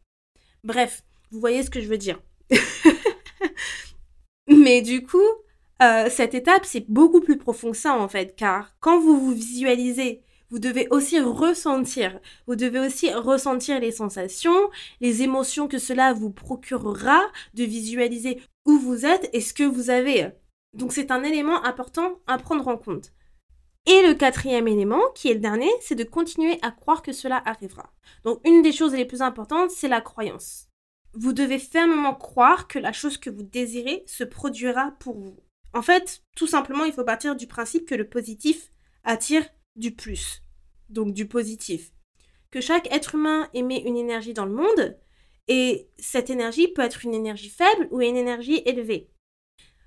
Bref, 0.62 1.02
vous 1.30 1.40
voyez 1.40 1.62
ce 1.64 1.70
que 1.70 1.80
je 1.80 1.88
veux 1.88 1.98
dire. 1.98 2.20
Mais 4.46 4.82
du 4.82 5.04
coup, 5.04 5.18
cette 6.10 6.34
étape, 6.34 6.64
c'est 6.64 6.88
beaucoup 6.88 7.20
plus 7.20 7.38
profond 7.38 7.72
que 7.72 7.76
ça, 7.76 7.98
en 7.98 8.06
fait, 8.06 8.36
car 8.36 8.76
quand 8.78 9.00
vous 9.00 9.18
vous 9.18 9.32
visualisez, 9.32 10.22
vous 10.50 10.60
devez 10.60 10.86
aussi 10.90 11.18
ressentir. 11.18 12.20
Vous 12.46 12.54
devez 12.54 12.78
aussi 12.78 13.12
ressentir 13.12 13.80
les 13.80 13.90
sensations, 13.90 14.70
les 15.00 15.22
émotions 15.22 15.66
que 15.66 15.78
cela 15.78 16.12
vous 16.12 16.30
procurera 16.30 17.20
de 17.54 17.64
visualiser 17.64 18.40
où 18.64 18.78
vous 18.78 19.04
êtes 19.06 19.28
et 19.32 19.40
ce 19.40 19.54
que 19.54 19.64
vous 19.64 19.90
avez. 19.90 20.28
Donc 20.72 20.92
c'est 20.92 21.10
un 21.10 21.24
élément 21.24 21.64
important 21.64 22.20
à 22.28 22.38
prendre 22.38 22.68
en 22.68 22.76
compte. 22.76 23.12
Et 23.86 24.06
le 24.06 24.14
quatrième 24.14 24.68
élément, 24.68 25.02
qui 25.14 25.28
est 25.28 25.34
le 25.34 25.40
dernier, 25.40 25.70
c'est 25.80 25.96
de 25.96 26.04
continuer 26.04 26.58
à 26.62 26.70
croire 26.70 27.02
que 27.02 27.12
cela 27.12 27.42
arrivera. 27.44 27.92
Donc 28.24 28.40
une 28.44 28.62
des 28.62 28.72
choses 28.72 28.94
les 28.94 29.04
plus 29.04 29.22
importantes, 29.22 29.70
c'est 29.70 29.88
la 29.88 30.00
croyance. 30.00 30.68
Vous 31.14 31.32
devez 31.32 31.58
fermement 31.58 32.14
croire 32.14 32.68
que 32.68 32.78
la 32.78 32.92
chose 32.92 33.18
que 33.18 33.28
vous 33.28 33.42
désirez 33.42 34.02
se 34.06 34.24
produira 34.24 34.92
pour 35.00 35.18
vous. 35.18 35.36
En 35.74 35.82
fait, 35.82 36.22
tout 36.36 36.46
simplement, 36.46 36.84
il 36.84 36.92
faut 36.92 37.04
partir 37.04 37.34
du 37.34 37.46
principe 37.46 37.86
que 37.86 37.94
le 37.94 38.08
positif 38.08 38.70
attire 39.04 39.46
du 39.74 39.94
plus. 39.94 40.42
Donc 40.88 41.12
du 41.12 41.26
positif. 41.26 41.92
Que 42.50 42.60
chaque 42.60 42.92
être 42.92 43.14
humain 43.14 43.48
émet 43.54 43.80
une 43.80 43.96
énergie 43.96 44.34
dans 44.34 44.44
le 44.44 44.52
monde, 44.52 44.98
et 45.48 45.88
cette 45.98 46.30
énergie 46.30 46.68
peut 46.68 46.82
être 46.82 47.04
une 47.04 47.14
énergie 47.14 47.48
faible 47.48 47.88
ou 47.90 48.00
une 48.00 48.16
énergie 48.16 48.62
élevée. 48.64 49.10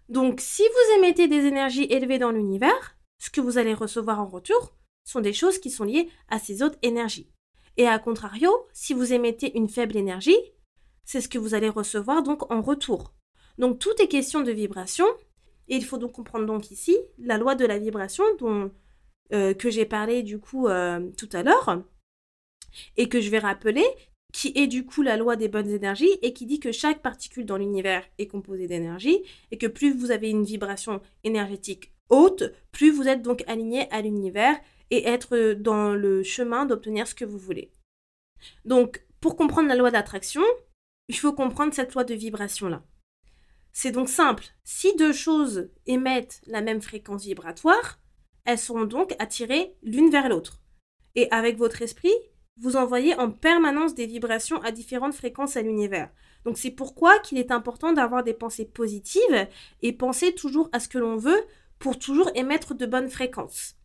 Donc 0.10 0.42
si 0.42 0.64
vous 0.64 0.98
émettez 0.98 1.28
des 1.28 1.46
énergies 1.46 1.88
élevées 1.90 2.20
dans 2.20 2.32
l'univers, 2.32 2.95
ce 3.20 3.30
que 3.30 3.42
vous 3.42 3.58
allez 3.58 3.74
recevoir 3.74 4.20
en 4.20 4.28
retour 4.28 4.76
sont 5.04 5.22
des 5.22 5.34
choses 5.34 5.60
qui 5.60 5.70
sont 5.70 5.84
liées 5.84 6.10
à 6.30 6.40
ces 6.40 6.62
autres 6.64 6.78
énergies. 6.82 7.30
Et 7.78 7.88
à 7.88 8.00
contrario, 8.00 8.52
si 8.74 8.94
vous 8.94 9.14
émettez 9.14 9.58
une 9.58 9.70
faible 9.70 9.98
énergie, 9.98 10.38
c'est 11.04 11.22
ce 11.22 11.30
que 11.30 11.38
vous 11.38 11.54
allez 11.54 11.70
recevoir 11.70 12.24
donc 12.24 12.52
en 12.52 12.62
retour. 12.62 13.14
Donc 13.58 13.80
tout 13.80 13.94
est 14.02 14.08
question 14.08 14.42
de 14.42 14.52
vibration, 14.52 15.06
et 15.68 15.76
il 15.76 15.86
faut 15.86 15.98
donc 15.98 16.14
comprendre 16.14 16.46
donc 16.46 16.72
ici 16.72 16.98
la 17.18 17.38
loi 17.38 17.56
de 17.56 17.66
la 17.66 17.80
vibration 17.80 18.24
dont, 18.40 18.72
euh, 19.34 19.54
que 19.54 19.70
j'ai 19.70 19.86
parlé 19.86 20.24
du 20.24 20.40
coup 20.40 20.68
euh, 20.68 21.10
tout 21.18 21.30
à 21.34 21.44
l'heure, 21.44 21.84
et 22.98 23.08
que 23.08 23.22
je 23.22 23.30
vais 23.30 23.40
rappeler, 23.40 23.86
qui 24.34 24.52
est 24.56 24.68
du 24.68 24.86
coup 24.86 25.02
la 25.02 25.16
loi 25.16 25.36
des 25.36 25.48
bonnes 25.48 25.70
énergies, 25.70 26.12
et 26.22 26.34
qui 26.34 26.46
dit 26.46 26.60
que 26.60 26.72
chaque 26.72 27.02
particule 27.02 27.46
dans 27.46 27.58
l'univers 27.58 28.04
est 28.18 28.28
composée 28.28 28.68
d'énergie, 28.68 29.22
et 29.52 29.58
que 29.58 29.68
plus 29.68 29.94
vous 29.94 30.12
avez 30.12 30.30
une 30.30 30.44
vibration 30.44 31.02
énergétique 31.24 31.95
plus 32.72 32.92
vous 32.92 33.08
êtes 33.08 33.22
donc 33.22 33.44
aligné 33.48 33.90
à 33.92 34.02
l'univers 34.02 34.56
et 34.92 35.08
être 35.08 35.54
dans 35.54 35.94
le 35.94 36.24
chemin 36.24 36.66
d'obtenir 36.66 37.08
ce 37.08 37.16
que 37.16 37.26
vous 37.26 37.38
voulez. 37.38 37.72
Donc, 38.66 39.06
pour 39.22 39.36
comprendre 39.36 39.70
la 39.70 39.76
loi 39.76 39.92
d'attraction, 39.92 40.44
il 41.08 41.18
faut 41.18 41.34
comprendre 41.34 41.74
cette 41.74 41.94
loi 41.94 42.04
de 42.04 42.14
vibration-là. 42.14 42.84
C'est 43.72 43.92
donc 43.92 44.10
simple. 44.10 44.46
Si 44.64 44.96
deux 44.96 45.14
choses 45.14 45.70
émettent 45.86 46.42
la 46.48 46.62
même 46.62 46.82
fréquence 46.82 47.26
vibratoire, 47.26 48.00
elles 48.46 48.60
seront 48.60 48.86
donc 48.86 49.16
attirées 49.20 49.76
l'une 49.84 50.10
vers 50.10 50.30
l'autre. 50.30 50.62
Et 51.16 51.30
avec 51.32 51.58
votre 51.58 51.82
esprit, 51.82 52.14
vous 52.58 52.78
envoyez 52.78 53.16
en 53.16 53.32
permanence 53.32 53.96
des 53.96 54.06
vibrations 54.06 54.62
à 54.62 54.72
différentes 54.72 55.16
fréquences 55.16 55.58
à 55.58 55.62
l'univers. 55.62 56.10
Donc 56.46 56.58
c'est 56.58 56.72
pourquoi 56.72 57.20
qu'il 57.20 57.38
est 57.38 57.52
important 57.52 57.92
d'avoir 57.92 58.24
des 58.24 58.34
pensées 58.34 58.66
positives 58.66 59.48
et 59.82 59.92
penser 59.92 60.34
toujours 60.34 60.70
à 60.72 60.80
ce 60.80 60.88
que 60.88 61.00
l'on 61.00 61.18
veut 61.18 61.44
pour 61.80 62.00
toujours 62.00 62.32
émettre 62.36 62.74
de 62.76 62.86
bonnes 62.86 63.10
fréquences. 63.10 63.76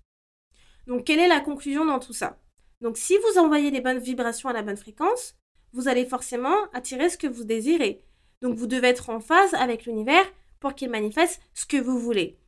Donc 0.86 1.04
quelle 1.04 1.20
est 1.20 1.28
la 1.28 1.40
conclusion 1.40 1.84
dans 1.84 1.98
tout 1.98 2.12
ça? 2.12 2.38
Donc 2.80 2.96
si 2.96 3.16
vous 3.16 3.38
envoyez 3.38 3.70
les 3.70 3.80
bonnes 3.80 3.98
vibrations 3.98 4.48
à 4.48 4.52
la 4.52 4.62
bonne 4.62 4.76
fréquence, 4.76 5.34
vous 5.72 5.88
allez 5.88 6.06
forcément 6.06 6.56
attirer 6.72 7.10
ce 7.10 7.18
que 7.18 7.26
vous 7.26 7.44
désirez. 7.44 8.04
Donc 8.42 8.56
vous 8.56 8.66
devez 8.66 8.88
être 8.88 9.10
en 9.10 9.20
phase 9.20 9.54
avec 9.54 9.86
l'univers 9.86 10.24
pour 10.60 10.74
qu'il 10.74 10.90
manifeste 10.90 11.40
ce 11.54 11.66
que 11.66 11.76
vous 11.76 11.98
voulez. 11.98 12.38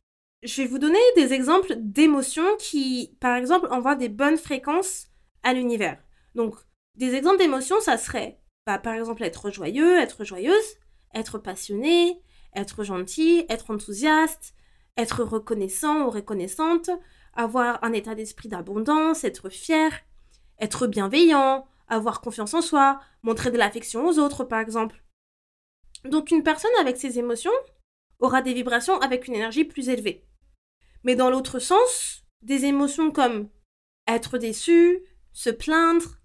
Je 0.43 0.61
vais 0.61 0.67
vous 0.67 0.79
donner 0.79 0.99
des 1.15 1.33
exemples 1.33 1.75
d'émotions 1.77 2.57
qui, 2.59 3.15
par 3.19 3.37
exemple, 3.37 3.67
envoient 3.71 3.95
des 3.95 4.09
bonnes 4.09 4.37
fréquences 4.37 5.07
à 5.41 5.53
l'univers. 5.53 6.03
Donc, 6.35 6.55
des 6.95 7.15
exemples 7.15 7.37
d'émotions, 7.37 7.79
ça 7.79 7.97
serait, 7.97 8.39
bah, 8.65 8.77
par 8.77 8.93
exemple, 8.93 9.23
être 9.23 9.51
joyeux, 9.51 9.97
être 9.97 10.25
joyeuse, 10.25 10.77
être 11.13 11.37
passionné, 11.37 12.21
être 12.55 12.83
gentil, 12.83 13.45
être 13.49 13.71
enthousiaste, 13.71 14.53
être 14.97 15.23
reconnaissant 15.23 16.05
ou 16.05 16.09
reconnaissante, 16.09 16.89
avoir 17.33 17.83
un 17.83 17.93
état 17.93 18.15
d'esprit 18.15 18.49
d'abondance, 18.49 19.23
être 19.23 19.49
fier, 19.49 19.91
être 20.59 20.87
bienveillant, 20.87 21.65
avoir 21.87 22.21
confiance 22.21 22.53
en 22.53 22.61
soi, 22.61 22.99
montrer 23.23 23.51
de 23.51 23.57
l'affection 23.57 24.05
aux 24.07 24.19
autres, 24.19 24.43
par 24.43 24.59
exemple. 24.59 25.03
Donc 26.05 26.31
une 26.31 26.43
personne 26.43 26.71
avec 26.79 26.97
ces 26.97 27.17
émotions 27.19 27.51
aura 28.19 28.41
des 28.41 28.53
vibrations 28.53 28.99
avec 28.99 29.27
une 29.27 29.35
énergie 29.35 29.65
plus 29.65 29.89
élevée. 29.89 30.25
Mais 31.03 31.15
dans 31.15 31.29
l'autre 31.29 31.59
sens, 31.59 32.23
des 32.41 32.65
émotions 32.65 33.11
comme 33.11 33.49
être 34.07 34.37
déçu, 34.37 35.03
se 35.31 35.49
plaindre, 35.49 36.17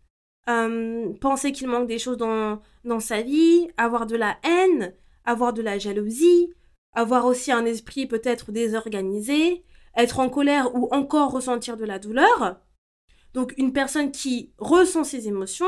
euh, 0.48 1.12
penser 1.20 1.52
qu'il 1.52 1.68
manque 1.68 1.88
des 1.88 1.98
choses 1.98 2.16
dans, 2.16 2.61
dans 2.85 3.00
sa 3.00 3.22
vie, 3.22 3.68
avoir 3.76 4.07
de 4.07 4.16
la 4.16 4.38
haine, 4.42 4.94
avoir 5.24 5.52
de 5.52 5.62
la 5.62 5.78
jalousie, 5.78 6.52
avoir 6.92 7.27
aussi 7.27 7.53
un 7.53 7.64
esprit 7.64 8.07
peut-être 8.07 8.53
désorganisé, 8.53 9.64
être 9.96 10.20
en 10.20 10.29
colère 10.29 10.74
ou 10.74 10.88
encore 10.92 11.31
ressentir 11.31 11.77
de 11.77 11.85
la 11.85 11.98
douleur. 11.98 12.61
Donc 13.35 13.55
une 13.57 13.72
personne 13.72 14.11
qui 14.11 14.53
ressent 14.59 15.05
ces 15.05 15.29
émotions 15.29 15.66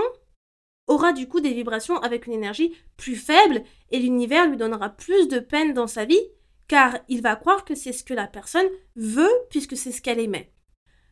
aura 0.87 1.13
du 1.13 1.29
coup 1.29 1.41
des 1.41 1.53
vibrations 1.53 1.99
avec 1.99 2.27
une 2.27 2.33
énergie 2.33 2.75
plus 2.97 3.17
faible 3.17 3.63
et 3.91 3.99
l'univers 3.99 4.49
lui 4.49 4.57
donnera 4.57 4.89
plus 4.89 5.29
de 5.29 5.39
peine 5.39 5.73
dans 5.73 5.87
sa 5.87 6.05
vie 6.05 6.21
car 6.69 6.99
il 7.09 7.23
va 7.23 7.37
croire 7.37 7.65
que 7.65 7.75
c'est 7.75 7.93
ce 7.93 8.05
que 8.05 8.15
la 8.15 8.27
personne 8.27 8.67
veut 8.97 9.31
puisque 9.51 9.77
c'est 9.77 9.93
ce 9.93 10.01
qu'elle 10.01 10.21
aimait. 10.21 10.53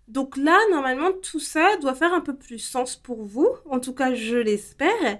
Donc 0.06 0.36
là, 0.36 0.58
normalement, 0.70 1.12
tout 1.12 1.40
ça 1.40 1.76
doit 1.78 1.94
faire 1.94 2.14
un 2.14 2.20
peu 2.20 2.34
plus 2.34 2.58
sens 2.58 2.96
pour 2.96 3.24
vous, 3.24 3.48
en 3.66 3.78
tout 3.78 3.92
cas 3.92 4.14
je 4.14 4.36
l'espère. 4.36 5.18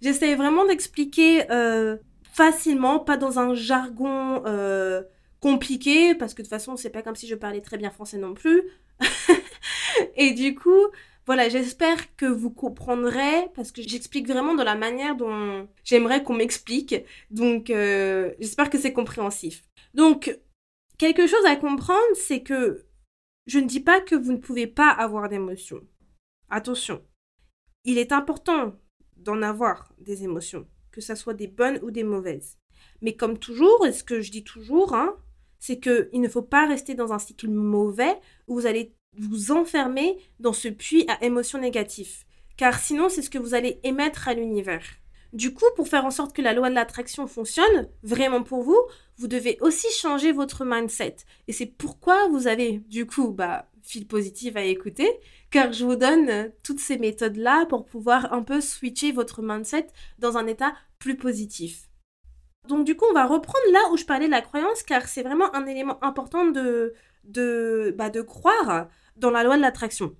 J'essaie 0.00 0.36
vraiment 0.36 0.64
d'expliquer 0.64 1.50
euh, 1.50 1.96
facilement, 2.38 3.00
pas 3.00 3.16
dans 3.16 3.40
un 3.40 3.52
jargon 3.52 4.44
euh, 4.46 5.02
compliqué, 5.40 6.14
parce 6.14 6.34
que 6.34 6.42
de 6.42 6.46
toute 6.46 6.50
façon, 6.50 6.76
c'est 6.76 6.88
pas 6.88 7.02
comme 7.02 7.16
si 7.16 7.26
je 7.26 7.34
parlais 7.34 7.60
très 7.60 7.78
bien 7.78 7.90
français 7.90 8.16
non 8.16 8.32
plus. 8.32 8.62
et 10.16 10.32
du 10.34 10.54
coup, 10.54 10.86
voilà, 11.26 11.48
j'espère 11.48 12.14
que 12.14 12.26
vous 12.26 12.50
comprendrez, 12.50 13.48
parce 13.56 13.72
que 13.72 13.82
j'explique 13.82 14.28
vraiment 14.28 14.54
de 14.54 14.62
la 14.62 14.76
manière 14.76 15.16
dont 15.16 15.66
j'aimerais 15.82 16.22
qu'on 16.22 16.34
m'explique. 16.34 16.94
Donc, 17.32 17.70
euh, 17.70 18.32
j'espère 18.38 18.70
que 18.70 18.78
c'est 18.78 18.92
compréhensif. 18.92 19.64
Donc, 19.94 20.38
quelque 20.96 21.26
chose 21.26 21.44
à 21.44 21.56
comprendre, 21.56 22.14
c'est 22.14 22.44
que 22.44 22.86
je 23.46 23.58
ne 23.58 23.66
dis 23.66 23.80
pas 23.80 24.00
que 24.00 24.14
vous 24.14 24.30
ne 24.30 24.38
pouvez 24.38 24.68
pas 24.68 24.90
avoir 24.90 25.28
d'émotions. 25.28 25.80
Attention, 26.50 27.02
il 27.84 27.98
est 27.98 28.12
important 28.12 28.76
d'en 29.16 29.42
avoir 29.42 29.92
des 29.98 30.22
émotions 30.22 30.68
que 30.92 31.00
ce 31.00 31.14
soit 31.14 31.34
des 31.34 31.46
bonnes 31.46 31.78
ou 31.82 31.90
des 31.90 32.04
mauvaises. 32.04 32.56
Mais 33.02 33.14
comme 33.14 33.38
toujours, 33.38 33.86
et 33.86 33.92
ce 33.92 34.04
que 34.04 34.20
je 34.20 34.30
dis 34.30 34.44
toujours, 34.44 34.94
hein, 34.94 35.16
c'est 35.58 35.80
qu'il 35.80 36.20
ne 36.20 36.28
faut 36.28 36.42
pas 36.42 36.66
rester 36.66 36.94
dans 36.94 37.12
un 37.12 37.18
cycle 37.18 37.48
mauvais 37.48 38.16
où 38.46 38.54
vous 38.54 38.66
allez 38.66 38.94
vous 39.16 39.50
enfermer 39.50 40.18
dans 40.38 40.52
ce 40.52 40.68
puits 40.68 41.04
à 41.08 41.22
émotions 41.24 41.58
négatives. 41.58 42.24
Car 42.56 42.78
sinon, 42.78 43.08
c'est 43.08 43.22
ce 43.22 43.30
que 43.30 43.38
vous 43.38 43.54
allez 43.54 43.80
émettre 43.84 44.28
à 44.28 44.34
l'univers. 44.34 44.84
Du 45.32 45.52
coup, 45.52 45.64
pour 45.76 45.88
faire 45.88 46.06
en 46.06 46.10
sorte 46.10 46.34
que 46.34 46.42
la 46.42 46.54
loi 46.54 46.70
de 46.70 46.74
l'attraction 46.74 47.26
fonctionne 47.26 47.88
vraiment 48.02 48.42
pour 48.42 48.62
vous, 48.62 48.80
vous 49.18 49.28
devez 49.28 49.58
aussi 49.60 49.86
changer 49.92 50.32
votre 50.32 50.64
mindset. 50.64 51.16
Et 51.48 51.52
c'est 51.52 51.66
pourquoi 51.66 52.28
vous 52.28 52.46
avez, 52.46 52.78
du 52.88 53.06
coup, 53.06 53.32
bah, 53.32 53.68
fil 53.88 54.06
positif 54.06 54.54
à 54.54 54.64
écouter, 54.64 55.10
car 55.50 55.72
je 55.72 55.84
vous 55.84 55.96
donne 55.96 56.52
toutes 56.62 56.78
ces 56.78 56.98
méthodes-là 56.98 57.64
pour 57.66 57.86
pouvoir 57.86 58.32
un 58.34 58.42
peu 58.42 58.60
switcher 58.60 59.12
votre 59.12 59.40
mindset 59.42 59.86
dans 60.18 60.36
un 60.36 60.46
état 60.46 60.74
plus 60.98 61.16
positif. 61.16 61.88
Donc 62.68 62.84
du 62.84 62.96
coup, 62.96 63.06
on 63.08 63.14
va 63.14 63.26
reprendre 63.26 63.72
là 63.72 63.80
où 63.90 63.96
je 63.96 64.04
parlais 64.04 64.26
de 64.26 64.30
la 64.30 64.42
croyance, 64.42 64.82
car 64.82 65.08
c'est 65.08 65.22
vraiment 65.22 65.54
un 65.54 65.66
élément 65.66 66.02
important 66.04 66.44
de, 66.44 66.92
de, 67.24 67.94
bah, 67.96 68.10
de 68.10 68.20
croire 68.20 68.88
dans 69.16 69.30
la 69.30 69.42
loi 69.42 69.56
de 69.56 69.62
l'attraction. 69.62 70.14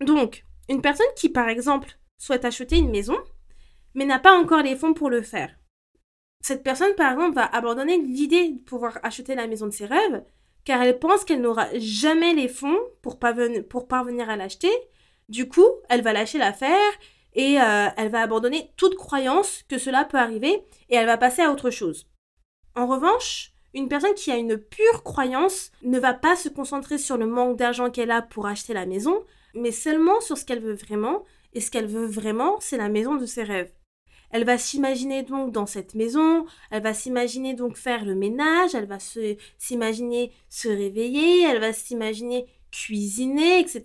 Donc, 0.00 0.44
une 0.68 0.82
personne 0.82 1.06
qui, 1.16 1.30
par 1.30 1.48
exemple, 1.48 1.98
souhaite 2.18 2.44
acheter 2.44 2.76
une 2.76 2.90
maison, 2.90 3.16
mais 3.94 4.04
n'a 4.04 4.18
pas 4.18 4.38
encore 4.38 4.62
les 4.62 4.76
fonds 4.76 4.92
pour 4.92 5.08
le 5.08 5.22
faire. 5.22 5.56
Cette 6.42 6.62
personne, 6.62 6.94
par 6.96 7.12
exemple, 7.12 7.36
va 7.36 7.46
abandonner 7.46 7.96
l'idée 7.98 8.50
de 8.50 8.62
pouvoir 8.62 8.98
acheter 9.02 9.34
la 9.34 9.46
maison 9.46 9.66
de 9.66 9.72
ses 9.72 9.86
rêves, 9.86 10.22
car 10.64 10.82
elle 10.82 10.98
pense 10.98 11.24
qu'elle 11.24 11.40
n'aura 11.40 11.68
jamais 11.74 12.34
les 12.34 12.48
fonds 12.48 12.78
pour, 13.02 13.18
parvenir 13.18 14.30
à 14.30 14.36
l'acheter. 14.36 14.72
Du 15.28 15.48
coup, 15.48 15.66
elle 15.88 16.02
va 16.02 16.12
lâcher 16.12 16.38
l'affaire 16.38 16.92
et 17.34 17.60
euh, 17.60 17.88
elle 17.96 18.10
va 18.10 18.22
abandonner 18.22 18.70
toute 18.76 18.96
croyance 18.96 19.64
que 19.68 19.78
cela 19.78 20.04
peut 20.04 20.18
arriver 20.18 20.64
et 20.88 20.96
elle 20.96 21.06
va 21.06 21.18
passer 21.18 21.42
à 21.42 21.50
autre 21.50 21.70
chose. 21.70 22.08
En 22.76 22.86
revanche, 22.86 23.52
une 23.74 23.88
personne 23.88 24.14
qui 24.14 24.30
a 24.30 24.36
une 24.36 24.56
pure 24.56 25.02
croyance 25.02 25.70
ne 25.82 25.98
va 25.98 26.14
pas 26.14 26.36
se 26.36 26.48
concentrer 26.48 26.98
sur 26.98 27.16
le 27.16 27.26
manque 27.26 27.56
d'argent 27.56 27.90
qu'elle 27.90 28.10
a 28.10 28.22
pour 28.22 28.46
acheter 28.46 28.72
la 28.72 28.86
maison, 28.86 29.24
mais 29.54 29.72
seulement 29.72 30.20
sur 30.20 30.38
ce 30.38 30.44
qu'elle 30.44 30.60
veut 30.60 30.74
vraiment, 30.74 31.24
et 31.52 31.60
ce 31.60 31.70
qu'elle 31.70 31.86
veut 31.86 32.06
vraiment, 32.06 32.56
c'est 32.60 32.76
la 32.76 32.88
maison 32.88 33.16
de 33.16 33.26
ses 33.26 33.42
rêves. 33.42 33.72
Elle 34.34 34.44
va 34.44 34.58
s'imaginer 34.58 35.22
donc 35.22 35.52
dans 35.52 35.64
cette 35.64 35.94
maison, 35.94 36.44
elle 36.72 36.82
va 36.82 36.92
s'imaginer 36.92 37.54
donc 37.54 37.76
faire 37.76 38.04
le 38.04 38.16
ménage, 38.16 38.74
elle 38.74 38.86
va 38.86 38.98
s'imaginer 39.58 40.32
se 40.48 40.66
réveiller, 40.66 41.42
elle 41.44 41.60
va 41.60 41.72
s'imaginer 41.72 42.48
cuisiner, 42.72 43.60
etc. 43.60 43.84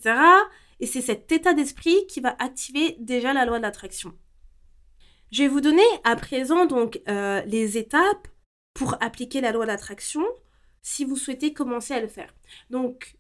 Et 0.80 0.88
c'est 0.88 1.04
cet 1.04 1.32
état 1.32 1.54
d'esprit 1.54 2.08
qui 2.08 2.20
va 2.20 2.36
activer 2.40 2.96
déjà 3.00 3.32
la 3.32 3.46
loi 3.46 3.60
de 3.60 3.62
l'attraction. 3.62 4.12
Je 5.32 5.44
vais 5.44 5.48
vous 5.48 5.62
donner 5.62 5.86
à 6.04 6.16
présent 6.16 6.66
donc 6.66 7.00
euh, 7.08 7.44
les 7.46 7.78
étapes 7.78 8.28
pour 8.74 8.98
appliquer 9.04 9.42
la 9.42 9.52
loi 9.52 9.66
de 9.66 9.70
l'attraction 9.70 10.26
si 10.82 11.06
vous 11.06 11.16
souhaitez 11.16 11.54
commencer 11.54 11.94
à 11.94 12.02
le 12.02 12.08
faire. 12.08 12.34
Donc, 12.72 13.20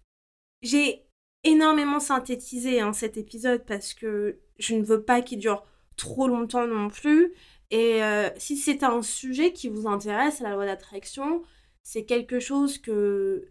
j'ai 0.63 1.06
énormément 1.44 2.00
synthétisé 2.00 2.82
hein, 2.82 2.92
cet 2.92 3.18
épisode 3.18 3.63
parce 3.68 3.94
que 3.94 4.39
je 4.58 4.74
ne 4.74 4.84
veux 4.84 5.04
pas 5.04 5.22
qu'il 5.22 5.38
dure 5.38 5.63
trop 6.00 6.28
longtemps 6.28 6.66
non 6.66 6.90
plus. 6.90 7.34
Et 7.70 8.04
euh, 8.04 8.30
si 8.38 8.58
c'est 8.58 8.84
un 8.84 9.04
sujet 9.04 9.54
qui 9.54 9.70
vous 9.70 9.88
intéresse, 9.88 10.40
la 10.40 10.54
loi 10.54 10.66
d'attraction, 10.66 11.44
c'est 11.84 12.06
quelque 12.06 12.40
chose 12.40 12.80
que 12.80 13.50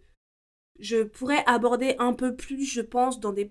je 0.80 1.02
pourrais 1.04 1.44
aborder 1.46 1.94
un 1.98 2.12
peu 2.12 2.34
plus, 2.34 2.64
je 2.64 2.80
pense, 2.80 3.20
dans 3.20 3.32
des 3.32 3.50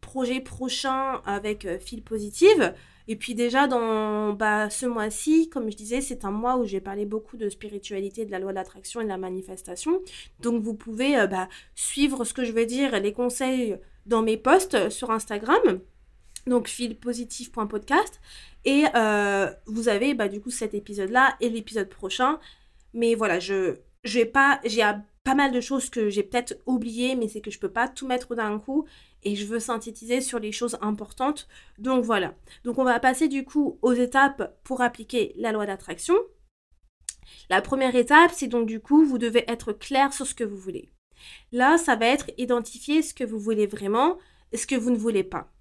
projets 0.00 0.40
prochains 0.40 1.22
avec 1.24 1.64
euh, 1.64 1.78
Fil 1.78 2.02
Positive. 2.02 2.74
Et 3.08 3.16
puis 3.16 3.34
déjà, 3.34 3.66
dans 3.66 4.32
bah, 4.32 4.70
ce 4.70 4.86
mois-ci, 4.86 5.48
comme 5.48 5.70
je 5.70 5.76
disais, 5.76 6.00
c'est 6.00 6.24
un 6.24 6.30
mois 6.30 6.56
où 6.56 6.64
j'ai 6.64 6.80
parlé 6.80 7.04
beaucoup 7.06 7.36
de 7.36 7.48
spiritualité, 7.48 8.26
de 8.26 8.30
la 8.30 8.38
loi 8.38 8.52
de 8.52 8.56
l'attraction 8.56 9.00
et 9.00 9.04
de 9.04 9.08
la 9.08 9.18
manifestation. 9.18 10.02
Donc 10.40 10.62
vous 10.62 10.74
pouvez 10.74 11.16
euh, 11.18 11.26
bah, 11.26 11.48
suivre 11.74 12.24
ce 12.24 12.34
que 12.34 12.44
je 12.44 12.52
veux 12.52 12.66
dire, 12.66 13.00
les 13.00 13.12
conseils 13.12 13.78
dans 14.06 14.22
mes 14.22 14.36
posts 14.36 14.90
sur 14.90 15.10
Instagram. 15.10 15.80
Donc 16.46 16.68
filpositif.podcast. 16.68 18.20
Et 18.64 18.84
euh, 18.94 19.50
vous 19.66 19.88
avez 19.88 20.14
bah, 20.14 20.28
du 20.28 20.40
coup 20.40 20.50
cet 20.50 20.74
épisode-là 20.74 21.36
et 21.40 21.48
l'épisode 21.48 21.88
prochain. 21.88 22.38
Mais 22.94 23.14
voilà, 23.14 23.40
je, 23.40 23.76
je 24.04 24.18
vais 24.18 24.26
pas. 24.26 24.60
J'ai 24.64 24.82
pas 25.24 25.34
mal 25.34 25.52
de 25.52 25.60
choses 25.60 25.88
que 25.88 26.10
j'ai 26.10 26.22
peut-être 26.22 26.58
oubliées, 26.66 27.14
mais 27.14 27.28
c'est 27.28 27.40
que 27.40 27.50
je 27.50 27.58
peux 27.58 27.70
pas 27.70 27.88
tout 27.88 28.06
mettre 28.06 28.34
d'un 28.34 28.58
coup 28.58 28.86
et 29.22 29.36
je 29.36 29.46
veux 29.46 29.60
synthétiser 29.60 30.20
sur 30.20 30.38
les 30.38 30.52
choses 30.52 30.76
importantes. 30.80 31.48
Donc 31.78 32.04
voilà. 32.04 32.34
Donc 32.64 32.78
on 32.78 32.84
va 32.84 32.98
passer 32.98 33.28
du 33.28 33.44
coup 33.44 33.78
aux 33.82 33.92
étapes 33.92 34.58
pour 34.64 34.80
appliquer 34.80 35.32
la 35.36 35.52
loi 35.52 35.66
d'attraction. 35.66 36.14
La 37.50 37.62
première 37.62 37.94
étape, 37.94 38.32
c'est 38.34 38.48
donc 38.48 38.66
du 38.66 38.80
coup, 38.80 39.04
vous 39.04 39.18
devez 39.18 39.44
être 39.48 39.72
clair 39.72 40.12
sur 40.12 40.26
ce 40.26 40.34
que 40.34 40.44
vous 40.44 40.56
voulez. 40.56 40.92
Là, 41.52 41.78
ça 41.78 41.94
va 41.94 42.06
être 42.06 42.30
identifier 42.36 43.02
ce 43.02 43.14
que 43.14 43.24
vous 43.24 43.38
voulez 43.38 43.66
vraiment 43.66 44.18
et 44.50 44.56
ce 44.56 44.66
que 44.66 44.74
vous 44.74 44.90
ne 44.90 44.98
voulez 44.98 45.22
pas. 45.22 45.52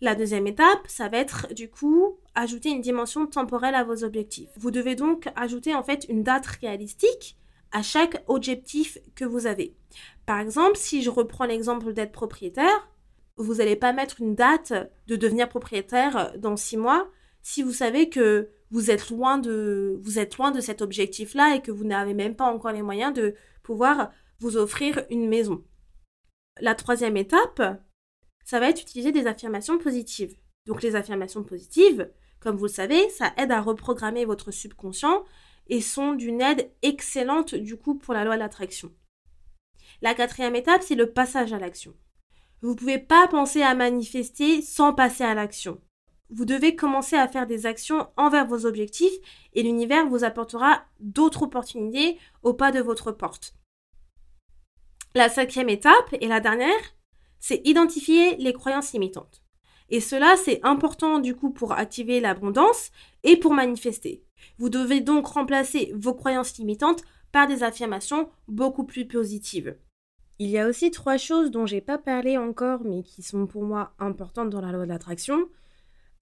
La 0.00 0.14
deuxième 0.14 0.46
étape, 0.46 0.86
ça 0.86 1.08
va 1.08 1.18
être 1.18 1.52
du 1.52 1.68
coup 1.68 2.18
ajouter 2.34 2.70
une 2.70 2.80
dimension 2.80 3.26
temporelle 3.26 3.74
à 3.74 3.84
vos 3.84 4.02
objectifs. 4.02 4.48
Vous 4.56 4.70
devez 4.70 4.94
donc 4.94 5.28
ajouter 5.36 5.74
en 5.74 5.82
fait 5.82 6.06
une 6.08 6.22
date 6.22 6.46
réalistique 6.46 7.36
à 7.72 7.82
chaque 7.82 8.24
objectif 8.26 8.98
que 9.14 9.26
vous 9.26 9.46
avez. 9.46 9.76
Par 10.24 10.38
exemple, 10.38 10.76
si 10.76 11.02
je 11.02 11.10
reprends 11.10 11.44
l'exemple 11.44 11.92
d'être 11.92 12.12
propriétaire, 12.12 12.88
vous 13.36 13.56
n'allez 13.56 13.76
pas 13.76 13.92
mettre 13.92 14.20
une 14.20 14.34
date 14.34 14.72
de 15.06 15.16
devenir 15.16 15.48
propriétaire 15.48 16.32
dans 16.38 16.56
six 16.56 16.76
mois 16.76 17.10
si 17.42 17.62
vous 17.62 17.72
savez 17.72 18.08
que 18.08 18.48
vous 18.70 18.90
êtes 18.90 19.10
loin 19.10 19.38
de, 19.38 19.98
vous 20.02 20.18
êtes 20.18 20.36
loin 20.36 20.50
de 20.50 20.60
cet 20.60 20.82
objectif-là 20.82 21.56
et 21.56 21.62
que 21.62 21.72
vous 21.72 21.84
n'avez 21.84 22.14
même 22.14 22.36
pas 22.36 22.44
encore 22.44 22.72
les 22.72 22.82
moyens 22.82 23.12
de 23.12 23.34
pouvoir 23.62 24.10
vous 24.38 24.56
offrir 24.56 25.04
une 25.10 25.28
maison. 25.28 25.64
La 26.60 26.74
troisième 26.74 27.16
étape, 27.16 27.62
ça 28.44 28.60
va 28.60 28.68
être 28.68 28.82
utiliser 28.82 29.12
des 29.12 29.26
affirmations 29.26 29.78
positives. 29.78 30.36
Donc 30.66 30.82
les 30.82 30.96
affirmations 30.96 31.42
positives, 31.42 32.10
Comme 32.40 32.56
vous 32.56 32.64
le 32.64 32.70
savez, 32.70 33.08
ça 33.10 33.34
aide 33.36 33.52
à 33.52 33.60
reprogrammer 33.60 34.24
votre 34.24 34.50
subconscient 34.50 35.24
et 35.66 35.82
sont 35.82 36.14
d'une 36.14 36.40
aide 36.40 36.70
excellente 36.80 37.54
du 37.54 37.76
coup 37.76 37.96
pour 37.96 38.14
la 38.14 38.24
loi 38.24 38.34
de 38.36 38.40
l'attraction. 38.40 38.90
La 40.00 40.14
quatrième 40.14 40.56
étape, 40.56 40.82
c'est 40.82 40.94
le 40.94 41.12
passage 41.12 41.52
à 41.52 41.58
l'action. 41.58 41.94
Vous 42.62 42.70
ne 42.70 42.74
pouvez 42.74 42.98
pas 42.98 43.28
penser 43.28 43.62
à 43.62 43.74
manifester 43.74 44.62
sans 44.62 44.94
passer 44.94 45.24
à 45.24 45.34
l'action. 45.34 45.80
Vous 46.30 46.44
devez 46.44 46.76
commencer 46.76 47.16
à 47.16 47.28
faire 47.28 47.46
des 47.46 47.66
actions 47.66 48.08
envers 48.16 48.46
vos 48.46 48.64
objectifs 48.64 49.12
et 49.52 49.62
l'univers 49.62 50.06
vous 50.06 50.24
apportera 50.24 50.84
d'autres 51.00 51.42
opportunités 51.42 52.18
au 52.42 52.54
pas 52.54 52.70
de 52.70 52.80
votre 52.80 53.12
porte. 53.12 53.54
La 55.14 55.28
cinquième 55.28 55.68
étape 55.68 56.14
et 56.20 56.28
la 56.28 56.40
dernière, 56.40 56.94
c'est 57.40 57.66
identifier 57.66 58.36
les 58.36 58.52
croyances 58.52 58.92
limitantes. 58.92 59.42
Et 59.88 60.00
cela, 60.00 60.36
c'est 60.36 60.60
important 60.62 61.18
du 61.18 61.34
coup 61.34 61.50
pour 61.50 61.72
activer 61.72 62.20
l'abondance 62.20 62.90
et 63.24 63.36
pour 63.36 63.52
manifester. 63.52 64.22
Vous 64.58 64.68
devez 64.68 65.00
donc 65.00 65.26
remplacer 65.26 65.92
vos 65.96 66.14
croyances 66.14 66.56
limitantes 66.58 67.02
par 67.32 67.48
des 67.48 67.62
affirmations 67.62 68.28
beaucoup 68.46 68.84
plus 68.84 69.06
positives. 69.06 69.76
Il 70.38 70.48
y 70.48 70.58
a 70.58 70.68
aussi 70.68 70.90
trois 70.90 71.18
choses 71.18 71.50
dont 71.50 71.66
j'ai 71.66 71.80
pas 71.80 71.98
parlé 71.98 72.38
encore, 72.38 72.82
mais 72.84 73.02
qui 73.02 73.22
sont 73.22 73.46
pour 73.46 73.62
moi 73.62 73.92
importantes 73.98 74.48
dans 74.48 74.60
la 74.60 74.72
loi 74.72 74.84
de 74.84 74.88
l'attraction. 74.88 75.48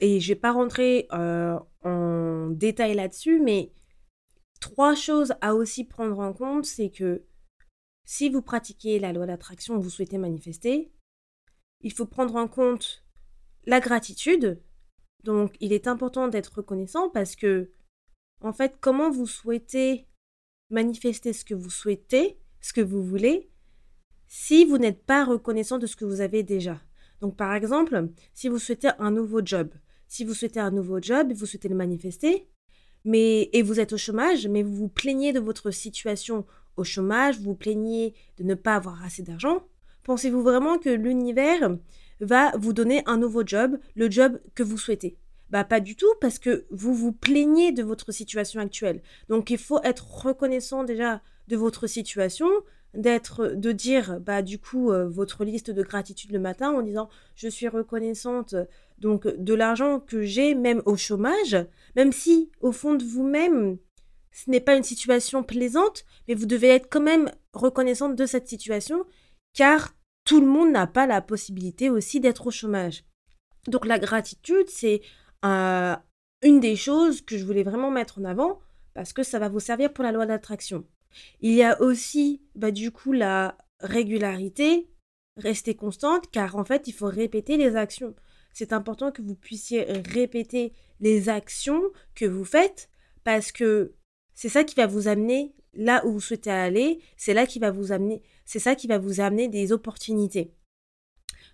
Et 0.01 0.19
je 0.19 0.29
vais 0.29 0.39
pas 0.39 0.53
rentrer 0.53 1.07
euh, 1.13 1.59
en 1.85 2.49
détail 2.51 2.95
là-dessus, 2.95 3.41
mais 3.41 3.73
trois 4.61 4.95
choses 4.95 5.35
à 5.41 5.55
aussi 5.55 5.85
prendre 5.85 6.19
en 6.19 6.33
compte, 6.33 6.65
c'est 6.65 6.91
que 6.91 7.23
si 8.05 8.29
vous 8.29 8.43
pratiquez 8.43 8.99
la 8.99 9.13
loi 9.13 9.25
de 9.27 9.31
l'attraction, 9.31 9.79
vous 9.79 9.91
souhaitez 9.91 10.19
manifester, 10.19 10.91
il 11.83 11.93
faut 11.93 12.07
prendre 12.07 12.37
en 12.37 12.49
compte 12.49 13.05
la 13.67 13.81
gratitude. 13.81 14.61
Donc, 15.25 15.57
il 15.61 15.73
est 15.73 15.87
important 15.87 16.29
d'être 16.29 16.57
reconnaissant 16.57 17.09
parce 17.11 17.37
que, 17.37 17.71
en 18.41 18.53
fait, 18.53 18.77
comment 18.81 19.11
vous 19.11 19.27
souhaitez 19.27 20.07
manifester 20.71 21.33
ce 21.33 21.45
que 21.45 21.55
vous 21.55 21.71
souhaitez, 21.71 22.39
ce 22.61 22.73
que 22.73 22.81
vous 22.81 23.03
voulez, 23.03 23.51
si 24.27 24.65
vous 24.65 24.79
n'êtes 24.79 25.05
pas 25.05 25.25
reconnaissant 25.25 25.79
de 25.79 25.87
ce 25.87 25.97
que 25.97 26.05
vous 26.05 26.21
avez 26.21 26.43
déjà. 26.43 26.81
Donc, 27.21 27.37
par 27.37 27.55
exemple, 27.55 28.09
si 28.35 28.49
vous 28.49 28.59
souhaitez 28.59 28.91
un 28.99 29.11
nouveau 29.11 29.45
job, 29.45 29.71
si 30.07 30.25
vous 30.25 30.35
souhaitez 30.35 30.61
un 30.61 30.71
nouveau 30.71 31.01
job, 31.01 31.33
vous 31.33 31.47
souhaitez 31.47 31.69
le 31.69 31.75
manifester, 31.75 32.49
mais 33.05 33.51
et 33.53 33.63
vous 33.63 33.81
êtes 33.81 33.93
au 33.93 33.97
chômage, 33.97 34.47
mais 34.47 34.63
vous 34.63 34.75
vous 34.75 34.89
plaignez 34.89 35.33
de 35.33 35.41
votre 35.41 35.71
situation 35.71 36.47
au 36.77 36.85
chômage, 36.85 37.39
vous 37.39 37.51
vous 37.51 37.55
plaignez 37.55 38.15
de 38.37 38.45
ne 38.45 38.55
pas 38.55 38.77
avoir 38.77 39.03
assez 39.03 39.23
d'argent, 39.23 39.67
pensez-vous 40.09 40.43
vraiment 40.43 40.79
que 40.79 40.89
l'univers 40.89 41.77
va 42.21 42.53
vous 42.57 42.73
donner 42.73 43.03
un 43.05 43.19
nouveau 43.19 43.43
job, 43.45 43.79
le 43.95 44.11
job 44.11 44.41
que 44.55 44.63
vous 44.63 44.79
souhaitez? 44.79 45.19
Bah 45.51 45.65
pas 45.65 45.81
du 45.81 45.97
tout 45.97 46.13
parce 46.23 46.39
que 46.39 46.65
vous 46.71 46.95
vous 46.95 47.13
plaignez 47.13 47.73
de 47.73 47.83
votre 47.83 48.11
situation 48.11 48.59
actuelle. 48.59 49.03
Donc 49.29 49.51
il 49.51 49.59
faut 49.59 49.83
être 49.85 50.25
reconnaissant 50.25 50.83
déjà 50.83 51.21
de 51.49 51.57
votre 51.57 51.87
situation, 51.87 52.49
d'être 52.95 53.49
de 53.49 53.71
dire 53.71 54.19
bah 54.21 54.41
du 54.41 54.59
coup 54.59 54.91
euh, 54.91 55.07
votre 55.07 55.45
liste 55.45 55.71
de 55.71 55.83
gratitude 55.83 56.33
le 56.33 56.39
matin 56.39 56.71
en 56.71 56.81
disant 56.81 57.11
je 57.35 57.49
suis 57.49 57.69
reconnaissante 57.69 58.55
donc 58.97 59.27
de 59.27 59.53
l'argent 59.53 60.01
que 60.01 60.23
j'ai 60.23 60.55
même 60.55 60.81
au 60.87 60.97
chômage, 60.97 61.59
même 61.97 62.13
si 62.13 62.51
au 62.63 62.73
fond 62.73 62.95
de 62.95 63.05
vous-même 63.05 63.77
ce 64.33 64.51
n'est 64.51 64.61
pas 64.61 64.75
une 64.75 64.83
situation 64.83 65.43
plaisante, 65.43 66.07
mais 66.29 66.35
vous 66.35 66.47
devez 66.47 66.69
être 66.69 66.89
quand 66.89 67.03
même 67.03 67.31
reconnaissante 67.53 68.17
de 68.17 68.25
cette 68.25 68.49
situation 68.49 69.05
car 69.53 69.93
tout 70.29 70.41
le 70.43 70.47
monde 70.47 70.73
n'a 70.73 70.87
pas 70.87 71.07
la 71.07 71.23
possibilité 71.23 71.89
aussi 71.89 72.21
d'être 72.21 72.49
au 72.49 72.51
chômage. 72.51 73.03
Donc 73.67 73.87
la 73.87 73.99
gratitude, 73.99 74.69
c'est 74.69 75.01
euh, 75.47 75.97
une 76.43 76.61
des 76.61 76.77
choses 76.77 77.23
que 77.23 77.39
je 77.39 77.47
voulais 77.47 77.63
vraiment 77.63 77.91
mettre 77.91 78.19
en 78.21 78.25
avant 78.25 78.61
parce 78.93 79.15
que 79.15 79.23
ça 79.23 79.39
va 79.39 79.49
vous 79.49 79.59
servir 79.59 79.91
pour 79.91 80.05
la 80.05 80.13
loi 80.13 80.27
d'attraction. 80.27 80.85
Il 81.41 81.55
y 81.55 81.63
a 81.63 81.81
aussi, 81.81 82.43
bah, 82.55 82.71
du 82.71 82.91
coup, 82.91 83.13
la 83.13 83.57
régularité, 83.81 84.91
rester 85.39 85.75
constante, 85.75 86.31
car 86.31 86.57
en 86.57 86.65
fait, 86.65 86.87
il 86.89 86.93
faut 86.93 87.07
répéter 87.07 87.57
les 87.57 87.75
actions. 87.75 88.15
C'est 88.53 88.75
important 88.75 89.11
que 89.11 89.23
vous 89.23 89.35
puissiez 89.35 89.85
répéter 90.13 90.75
les 91.01 91.31
actions 91.31 91.81
que 92.15 92.27
vous 92.27 92.45
faites 92.45 92.91
parce 93.25 93.51
que 93.51 93.95
c'est 94.35 94.51
ça 94.51 94.63
qui 94.63 94.75
va 94.75 94.87
vous 94.87 95.09
amener 95.09 95.55
là 95.73 96.05
où 96.05 96.13
vous 96.13 96.21
souhaitez 96.21 96.51
aller, 96.51 97.01
c'est 97.17 97.35
là 97.35 97.47
qui 97.47 97.59
va 97.59 97.71
vous 97.71 97.93
amener, 97.93 98.23
c'est 98.49 98.61
ça 98.61 98.75
qui 98.75 98.87
va 98.87 98.97
vous 98.97 99.21
amener 99.21 99.47
des 99.49 99.73
opportunités. 99.73 100.55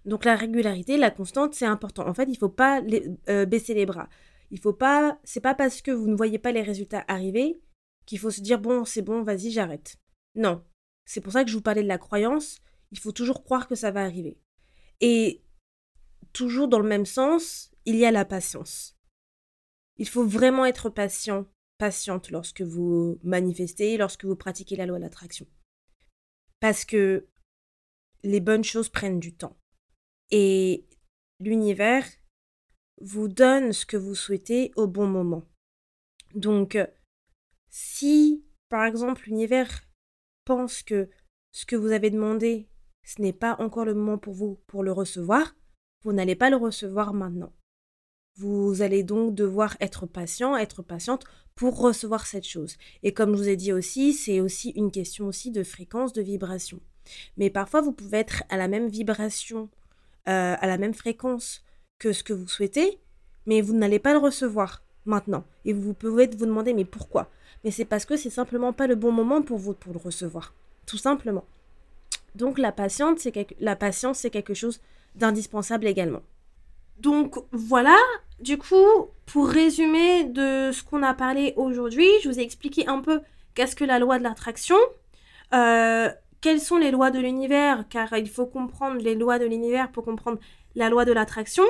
Donc 0.04 0.24
la 0.24 0.36
régularité, 0.36 0.96
la 0.96 1.10
constante, 1.10 1.52
c'est 1.52 1.66
important. 1.66 2.06
En 2.06 2.14
fait, 2.14 2.26
il 2.26 2.34
ne 2.34 2.38
faut 2.38 2.48
pas 2.48 2.80
euh, 3.28 3.46
baisser 3.46 3.74
les 3.74 3.84
bras. 3.84 4.08
Il 4.52 4.60
faut 4.60 4.72
pas, 4.72 5.18
c'est 5.24 5.40
pas 5.40 5.56
parce 5.56 5.82
que 5.82 5.90
vous 5.90 6.06
ne 6.06 6.14
voyez 6.14 6.38
pas 6.38 6.52
les 6.52 6.62
résultats 6.62 7.04
arriver 7.08 7.60
qu'il 8.06 8.20
faut 8.20 8.30
se 8.30 8.40
dire 8.40 8.60
bon, 8.60 8.84
c'est 8.84 9.02
bon, 9.02 9.24
vas-y, 9.24 9.50
j'arrête. 9.50 9.96
Non. 10.36 10.62
C'est 11.04 11.20
pour 11.20 11.32
ça 11.32 11.42
que 11.42 11.50
je 11.50 11.56
vous 11.56 11.62
parlais 11.62 11.82
de 11.82 11.88
la 11.88 11.98
croyance. 11.98 12.60
Il 12.92 13.00
faut 13.00 13.10
toujours 13.10 13.42
croire 13.42 13.66
que 13.66 13.74
ça 13.74 13.90
va 13.90 14.04
arriver. 14.04 14.38
Et 15.00 15.42
toujours 16.32 16.68
dans 16.68 16.78
le 16.78 16.88
même 16.88 17.06
sens, 17.06 17.72
il 17.86 17.96
y 17.96 18.06
a 18.06 18.12
la 18.12 18.24
patience. 18.24 18.96
Il 19.96 20.08
faut 20.08 20.24
vraiment 20.24 20.64
être 20.64 20.90
patient 20.90 21.46
patiente 21.76 22.30
lorsque 22.30 22.62
vous 22.62 23.18
manifestez, 23.24 23.96
lorsque 23.96 24.26
vous 24.26 24.36
pratiquez 24.36 24.76
la 24.76 24.86
loi 24.86 24.98
de 24.98 25.02
l'attraction. 25.02 25.48
Parce 26.60 26.84
que 26.84 27.28
les 28.22 28.40
bonnes 28.40 28.64
choses 28.64 28.88
prennent 28.88 29.20
du 29.20 29.34
temps. 29.34 29.56
Et 30.30 30.88
l'univers 31.40 32.06
vous 33.00 33.28
donne 33.28 33.72
ce 33.72 33.86
que 33.86 33.96
vous 33.96 34.14
souhaitez 34.14 34.72
au 34.76 34.86
bon 34.86 35.06
moment. 35.06 35.44
Donc, 36.34 36.78
si, 37.70 38.44
par 38.68 38.84
exemple, 38.84 39.24
l'univers 39.26 39.82
pense 40.44 40.82
que 40.82 41.10
ce 41.52 41.66
que 41.66 41.76
vous 41.76 41.92
avez 41.92 42.10
demandé, 42.10 42.68
ce 43.04 43.20
n'est 43.20 43.32
pas 43.32 43.56
encore 43.60 43.84
le 43.84 43.94
moment 43.94 44.18
pour 44.18 44.34
vous 44.34 44.56
pour 44.66 44.82
le 44.82 44.92
recevoir, 44.92 45.54
vous 46.02 46.12
n'allez 46.12 46.36
pas 46.36 46.50
le 46.50 46.56
recevoir 46.56 47.14
maintenant. 47.14 47.52
Vous 48.36 48.82
allez 48.82 49.04
donc 49.04 49.34
devoir 49.34 49.76
être 49.80 50.06
patient, 50.06 50.56
être 50.56 50.82
patiente 50.82 51.24
pour 51.54 51.78
recevoir 51.78 52.26
cette 52.26 52.46
chose. 52.46 52.76
Et 53.02 53.14
comme 53.14 53.32
je 53.34 53.42
vous 53.42 53.48
ai 53.48 53.56
dit 53.56 53.72
aussi, 53.72 54.12
c'est 54.12 54.40
aussi 54.40 54.70
une 54.70 54.90
question 54.90 55.26
aussi 55.26 55.52
de 55.52 55.62
fréquence, 55.62 56.12
de 56.12 56.22
vibration. 56.22 56.80
Mais 57.36 57.50
parfois, 57.50 57.80
vous 57.80 57.92
pouvez 57.92 58.18
être 58.18 58.42
à 58.48 58.56
la 58.56 58.66
même 58.66 58.88
vibration, 58.88 59.68
euh, 60.28 60.56
à 60.58 60.66
la 60.66 60.78
même 60.78 60.94
fréquence 60.94 61.62
que 61.98 62.12
ce 62.12 62.24
que 62.24 62.32
vous 62.32 62.48
souhaitez, 62.48 62.98
mais 63.46 63.60
vous 63.60 63.74
n'allez 63.74 63.98
pas 64.00 64.12
le 64.12 64.18
recevoir 64.18 64.82
maintenant. 65.04 65.44
Et 65.64 65.72
vous 65.72 65.94
pouvez 65.94 66.26
vous 66.26 66.46
demander, 66.46 66.74
mais 66.74 66.84
pourquoi? 66.84 67.30
Mais 67.62 67.70
c'est 67.70 67.84
parce 67.84 68.04
que 68.04 68.16
c'est 68.16 68.30
simplement 68.30 68.72
pas 68.72 68.86
le 68.86 68.96
bon 68.96 69.12
moment 69.12 69.42
pour 69.42 69.58
vous 69.58 69.74
pour 69.74 69.92
le 69.92 69.98
recevoir. 69.98 70.54
Tout 70.86 70.98
simplement. 70.98 71.44
Donc 72.34 72.58
la 72.58 72.72
patience, 72.72 73.28
la 73.60 73.76
patience, 73.76 74.18
c'est 74.18 74.30
quelque 74.30 74.54
chose 74.54 74.80
d'indispensable 75.14 75.86
également. 75.86 76.22
Donc 76.98 77.36
voilà, 77.52 77.96
du 78.40 78.58
coup, 78.58 79.08
pour 79.26 79.48
résumer 79.48 80.24
de 80.24 80.70
ce 80.72 80.82
qu'on 80.82 81.02
a 81.02 81.14
parlé 81.14 81.54
aujourd'hui, 81.56 82.08
je 82.22 82.28
vous 82.28 82.38
ai 82.38 82.42
expliqué 82.42 82.86
un 82.86 83.00
peu 83.00 83.20
qu'est-ce 83.54 83.76
que 83.76 83.84
la 83.84 83.98
loi 83.98 84.18
de 84.18 84.24
l'attraction, 84.24 84.76
euh, 85.52 86.08
quelles 86.40 86.60
sont 86.60 86.76
les 86.76 86.90
lois 86.90 87.10
de 87.10 87.18
l'univers, 87.18 87.84
car 87.88 88.12
il 88.16 88.28
faut 88.28 88.46
comprendre 88.46 89.00
les 89.00 89.14
lois 89.14 89.38
de 89.38 89.46
l'univers 89.46 89.90
pour 89.90 90.04
comprendre 90.04 90.38
la 90.74 90.88
loi 90.88 91.04
de 91.04 91.12
l'attraction. 91.12 91.64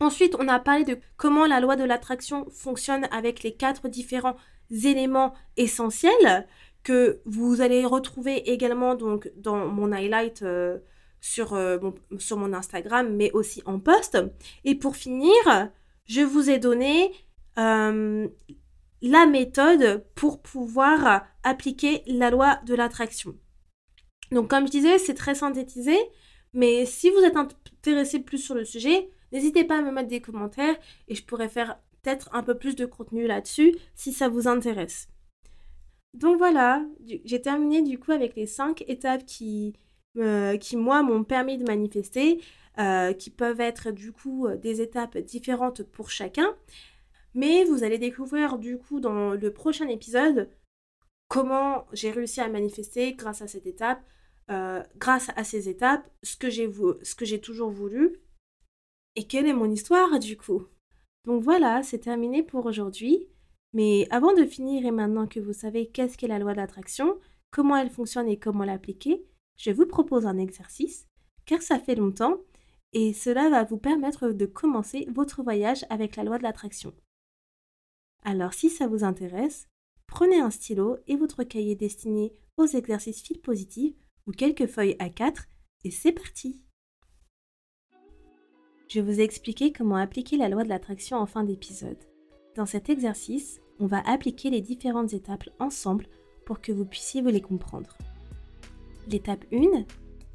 Ensuite, 0.00 0.36
on 0.38 0.48
a 0.48 0.58
parlé 0.58 0.84
de 0.84 0.98
comment 1.16 1.46
la 1.46 1.60
loi 1.60 1.76
de 1.76 1.84
l'attraction 1.84 2.46
fonctionne 2.50 3.08
avec 3.10 3.42
les 3.42 3.52
quatre 3.52 3.88
différents 3.88 4.36
éléments 4.70 5.34
essentiels 5.56 6.46
que 6.84 7.20
vous 7.24 7.60
allez 7.60 7.84
retrouver 7.84 8.50
également 8.50 8.94
donc 8.94 9.30
dans 9.36 9.66
mon 9.66 9.92
highlight 9.92 10.42
euh, 10.42 10.78
sur, 11.20 11.54
euh, 11.54 11.78
mon, 11.80 11.94
sur 12.18 12.36
mon 12.36 12.52
Instagram, 12.52 13.14
mais 13.14 13.30
aussi 13.32 13.62
en 13.66 13.78
post. 13.78 14.18
Et 14.64 14.74
pour 14.74 14.96
finir, 14.96 15.32
je 16.06 16.22
vous 16.22 16.50
ai 16.50 16.58
donné 16.58 17.12
euh, 17.58 18.28
la 19.02 19.26
méthode 19.26 20.04
pour 20.14 20.40
pouvoir 20.42 21.26
appliquer 21.42 22.02
la 22.06 22.30
loi 22.30 22.60
de 22.66 22.74
l'attraction. 22.74 23.36
Donc 24.32 24.48
comme 24.48 24.66
je 24.66 24.72
disais, 24.72 24.98
c'est 24.98 25.14
très 25.14 25.34
synthétisé, 25.34 25.96
mais 26.52 26.86
si 26.86 27.10
vous 27.10 27.20
êtes 27.20 27.36
intéressé 27.36 28.20
plus 28.20 28.38
sur 28.38 28.54
le 28.54 28.64
sujet, 28.64 29.10
n'hésitez 29.32 29.64
pas 29.64 29.78
à 29.78 29.82
me 29.82 29.90
mettre 29.90 30.08
des 30.08 30.20
commentaires 30.20 30.76
et 31.08 31.14
je 31.14 31.24
pourrais 31.24 31.48
faire 31.48 31.78
peut-être 32.02 32.28
un 32.32 32.42
peu 32.42 32.56
plus 32.56 32.76
de 32.76 32.86
contenu 32.86 33.26
là-dessus 33.26 33.76
si 33.94 34.12
ça 34.12 34.28
vous 34.28 34.48
intéresse. 34.48 35.08
Donc 36.14 36.38
voilà, 36.38 36.84
j'ai 37.24 37.40
terminé 37.40 37.82
du 37.82 37.98
coup 37.98 38.12
avec 38.12 38.34
les 38.34 38.46
cinq 38.46 38.82
étapes 38.88 39.24
qui, 39.26 39.74
euh, 40.18 40.56
qui 40.56 40.76
moi 40.76 41.02
m'ont 41.02 41.24
permis 41.24 41.58
de 41.58 41.64
manifester, 41.64 42.42
euh, 42.78 43.12
qui 43.12 43.30
peuvent 43.30 43.60
être 43.60 43.90
du 43.90 44.12
coup 44.12 44.46
euh, 44.46 44.56
des 44.56 44.80
étapes 44.80 45.18
différentes 45.18 45.82
pour 45.82 46.10
chacun. 46.10 46.54
Mais 47.34 47.64
vous 47.64 47.84
allez 47.84 47.98
découvrir 47.98 48.58
du 48.58 48.78
coup 48.78 49.00
dans 49.00 49.32
le 49.32 49.52
prochain 49.52 49.88
épisode 49.88 50.50
comment 51.28 51.86
j'ai 51.92 52.10
réussi 52.10 52.40
à 52.40 52.48
manifester 52.48 53.14
grâce 53.14 53.42
à 53.42 53.46
cette 53.46 53.66
étape, 53.66 54.00
grâce 54.96 55.30
à 55.36 55.44
ces 55.44 55.68
étapes, 55.68 56.08
ce 56.22 56.36
que 56.36 56.48
j'ai 57.26 57.40
toujours 57.40 57.70
voulu 57.70 58.18
et 59.14 59.24
quelle 59.24 59.46
est 59.46 59.52
mon 59.52 59.70
histoire 59.70 60.18
du 60.18 60.38
coup. 60.38 60.66
Donc 61.26 61.42
voilà, 61.42 61.82
c'est 61.82 61.98
terminé 61.98 62.42
pour 62.42 62.64
aujourd'hui. 62.64 63.28
Mais 63.74 64.06
avant 64.10 64.32
de 64.32 64.44
finir 64.44 64.86
et 64.86 64.90
maintenant 64.90 65.26
que 65.26 65.40
vous 65.40 65.52
savez 65.52 65.88
qu'est-ce 65.88 66.16
qu'est 66.16 66.28
la 66.28 66.38
loi 66.38 66.52
de 66.52 66.56
l'attraction, 66.56 67.18
comment 67.50 67.76
elle 67.76 67.90
fonctionne 67.90 68.28
et 68.28 68.38
comment 68.38 68.64
l'appliquer, 68.64 69.26
je 69.58 69.70
vous 69.70 69.86
propose 69.86 70.24
un 70.24 70.38
exercice, 70.38 71.06
car 71.44 71.60
ça 71.60 71.78
fait 71.78 71.96
longtemps, 71.96 72.38
et 72.92 73.12
cela 73.12 73.50
va 73.50 73.64
vous 73.64 73.76
permettre 73.76 74.30
de 74.30 74.46
commencer 74.46 75.06
votre 75.12 75.42
voyage 75.42 75.84
avec 75.90 76.16
la 76.16 76.24
loi 76.24 76.38
de 76.38 76.44
l'attraction. 76.44 76.94
Alors 78.24 78.54
si 78.54 78.70
ça 78.70 78.86
vous 78.86 79.04
intéresse, 79.04 79.68
prenez 80.06 80.40
un 80.40 80.50
stylo 80.50 80.96
et 81.06 81.16
votre 81.16 81.44
cahier 81.44 81.74
destiné 81.74 82.32
aux 82.56 82.66
exercices 82.66 83.22
fil 83.22 83.40
positifs 83.40 83.94
ou 84.26 84.32
quelques 84.32 84.66
feuilles 84.66 84.96
à 84.98 85.10
4 85.10 85.46
et 85.84 85.90
c'est 85.90 86.12
parti 86.12 86.62
Je 88.88 89.00
vous 89.00 89.20
ai 89.20 89.22
expliqué 89.22 89.72
comment 89.72 89.96
appliquer 89.96 90.36
la 90.36 90.48
loi 90.48 90.64
de 90.64 90.68
l'attraction 90.68 91.18
en 91.18 91.26
fin 91.26 91.44
d'épisode. 91.44 91.98
Dans 92.56 92.66
cet 92.66 92.88
exercice, 92.88 93.60
on 93.78 93.86
va 93.86 94.00
appliquer 94.08 94.50
les 94.50 94.60
différentes 94.60 95.12
étapes 95.12 95.48
ensemble 95.58 96.06
pour 96.46 96.60
que 96.60 96.72
vous 96.72 96.86
puissiez 96.86 97.22
vous 97.22 97.28
les 97.28 97.42
comprendre. 97.42 97.96
L'étape 99.10 99.46
1, 99.50 99.84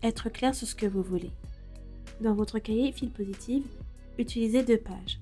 être 0.01 0.29
clair 0.29 0.55
sur 0.55 0.67
ce 0.67 0.73
que 0.73 0.87
vous 0.87 1.03
voulez. 1.03 1.29
Dans 2.21 2.33
votre 2.33 2.57
cahier 2.57 2.91
fil 2.91 3.11
positif, 3.11 3.63
utilisez 4.17 4.63
deux 4.63 4.79
pages, 4.79 5.19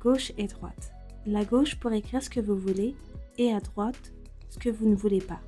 gauche 0.00 0.30
et 0.38 0.46
droite. 0.46 0.92
La 1.26 1.44
gauche 1.44 1.74
pour 1.76 1.92
écrire 1.92 2.22
ce 2.22 2.30
que 2.30 2.38
vous 2.38 2.56
voulez 2.56 2.94
et 3.38 3.52
à 3.52 3.58
droite 3.58 4.12
ce 4.50 4.58
que 4.58 4.68
vous 4.68 4.88
ne 4.88 4.94
voulez 4.94 5.20
pas. 5.20 5.40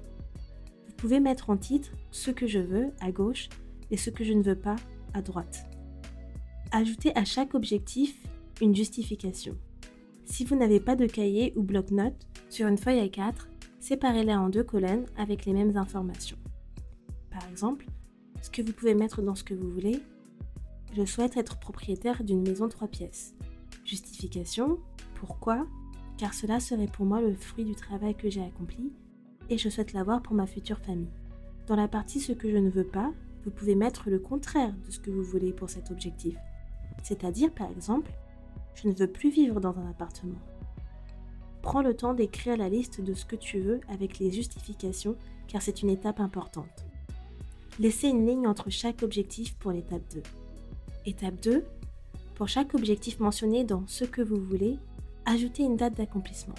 Vous 0.89 0.95
pouvez 0.97 1.21
mettre 1.21 1.49
en 1.49 1.57
titre 1.57 1.93
ce 2.11 2.33
que 2.33 2.49
je 2.49 2.59
veux 2.59 2.91
à 3.01 3.13
gauche 3.13 3.49
et 3.93 3.97
ce 3.97 4.11
que 4.11 4.25
je 4.25 4.33
ne 4.33 4.43
veux 4.43 4.59
pas 4.59 4.77
à 5.13 5.23
droite. 5.23 5.65
Ajoutez 6.73 7.17
à 7.17 7.25
chaque 7.25 7.55
objectif 7.55 8.17
une 8.61 8.75
justification. 8.75 9.57
Si 10.25 10.45
vous 10.45 10.57
n'avez 10.57 10.81
pas 10.81 10.97
de 10.97 11.07
cahier 11.07 11.53
ou 11.55 11.63
bloc-notes, 11.63 12.27
sur 12.49 12.67
une 12.67 12.79
feuille 12.79 13.07
A4, 13.07 13.35
séparez-la 13.79 14.41
en 14.41 14.49
deux 14.49 14.65
colonnes 14.65 15.07
avec 15.17 15.45
les 15.45 15.53
mêmes 15.53 15.77
informations. 15.77 16.39
Par 17.35 17.49
exemple, 17.51 17.87
ce 18.41 18.49
que 18.49 18.63
vous 18.63 18.73
pouvez 18.73 18.95
mettre 18.95 19.21
dans 19.21 19.35
ce 19.35 19.43
que 19.43 19.55
vous 19.55 19.69
voulez, 19.69 20.01
je 20.93 21.05
souhaite 21.05 21.37
être 21.37 21.59
propriétaire 21.59 22.23
d'une 22.23 22.43
maison 22.43 22.69
trois 22.69 22.87
pièces. 22.87 23.35
Justification, 23.85 24.79
pourquoi? 25.17 25.67
Car 26.17 26.33
cela 26.33 26.61
serait 26.61 26.87
pour 26.87 27.07
moi 27.07 27.21
le 27.21 27.35
fruit 27.35 27.65
du 27.65 27.75
travail 27.75 28.15
que 28.15 28.31
j'ai 28.31 28.43
accompli 28.43 28.93
et 29.51 29.59
je 29.59 29.69
souhaite 29.69 29.93
l'avoir 29.93 30.23
pour 30.23 30.37
ma 30.37 30.47
future 30.47 30.79
famille. 30.79 31.11
Dans 31.67 31.75
la 31.75 31.89
partie 31.89 32.21
ce 32.21 32.31
que 32.31 32.49
je 32.49 32.57
ne 32.57 32.71
veux 32.71 32.87
pas, 32.87 33.13
vous 33.45 33.51
pouvez 33.51 33.75
mettre 33.75 34.11
le 34.11 34.21
contraire 34.21 34.73
de 34.87 34.91
ce 34.93 35.01
que 35.01 35.11
vous 35.11 35.25
voulez 35.25 35.53
pour 35.53 35.69
cet 35.69 35.91
objectif. 35.91 36.37
C'est-à-dire, 37.03 37.53
par 37.53 37.69
exemple, 37.69 38.13
je 38.77 38.87
ne 38.87 38.95
veux 38.95 39.09
plus 39.09 39.31
vivre 39.31 39.61
dans 39.61 39.77
un 39.77 39.91
appartement. 39.91 40.39
Prends 41.63 41.83
le 41.83 41.95
temps 41.95 42.15
d'écrire 42.15 42.57
la 42.57 42.69
liste 42.69 43.01
de 43.01 43.13
ce 43.13 43.25
que 43.25 43.37
tu 43.37 43.59
veux 43.59 43.81
avec 43.89 44.21
les 44.21 44.31
justifications 44.31 45.17
car 45.49 45.63
c'est 45.63 45.83
une 45.83 45.91
étape 45.91 46.21
importante. 46.21 46.87
Laissez 47.81 48.07
une 48.07 48.25
ligne 48.25 48.47
entre 48.47 48.71
chaque 48.71 49.03
objectif 49.03 49.57
pour 49.57 49.73
l'étape 49.73 50.05
2. 50.15 50.23
Étape 51.07 51.41
2. 51.43 51.65
Pour 52.37 52.47
chaque 52.47 52.73
objectif 52.73 53.19
mentionné 53.19 53.65
dans 53.65 53.85
ce 53.89 54.05
que 54.05 54.23
vous 54.23 54.37
voulez, 54.37 54.79
ajoutez 55.25 55.65
une 55.65 55.77
date 55.77 55.97
d'accomplissement. 55.97 56.55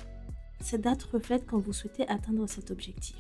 Cette 0.60 0.82
date 0.82 1.04
reflète 1.04 1.46
quand 1.46 1.58
vous 1.58 1.72
souhaitez 1.72 2.06
atteindre 2.10 2.50
cet 2.50 2.70
objectif. 2.70 3.16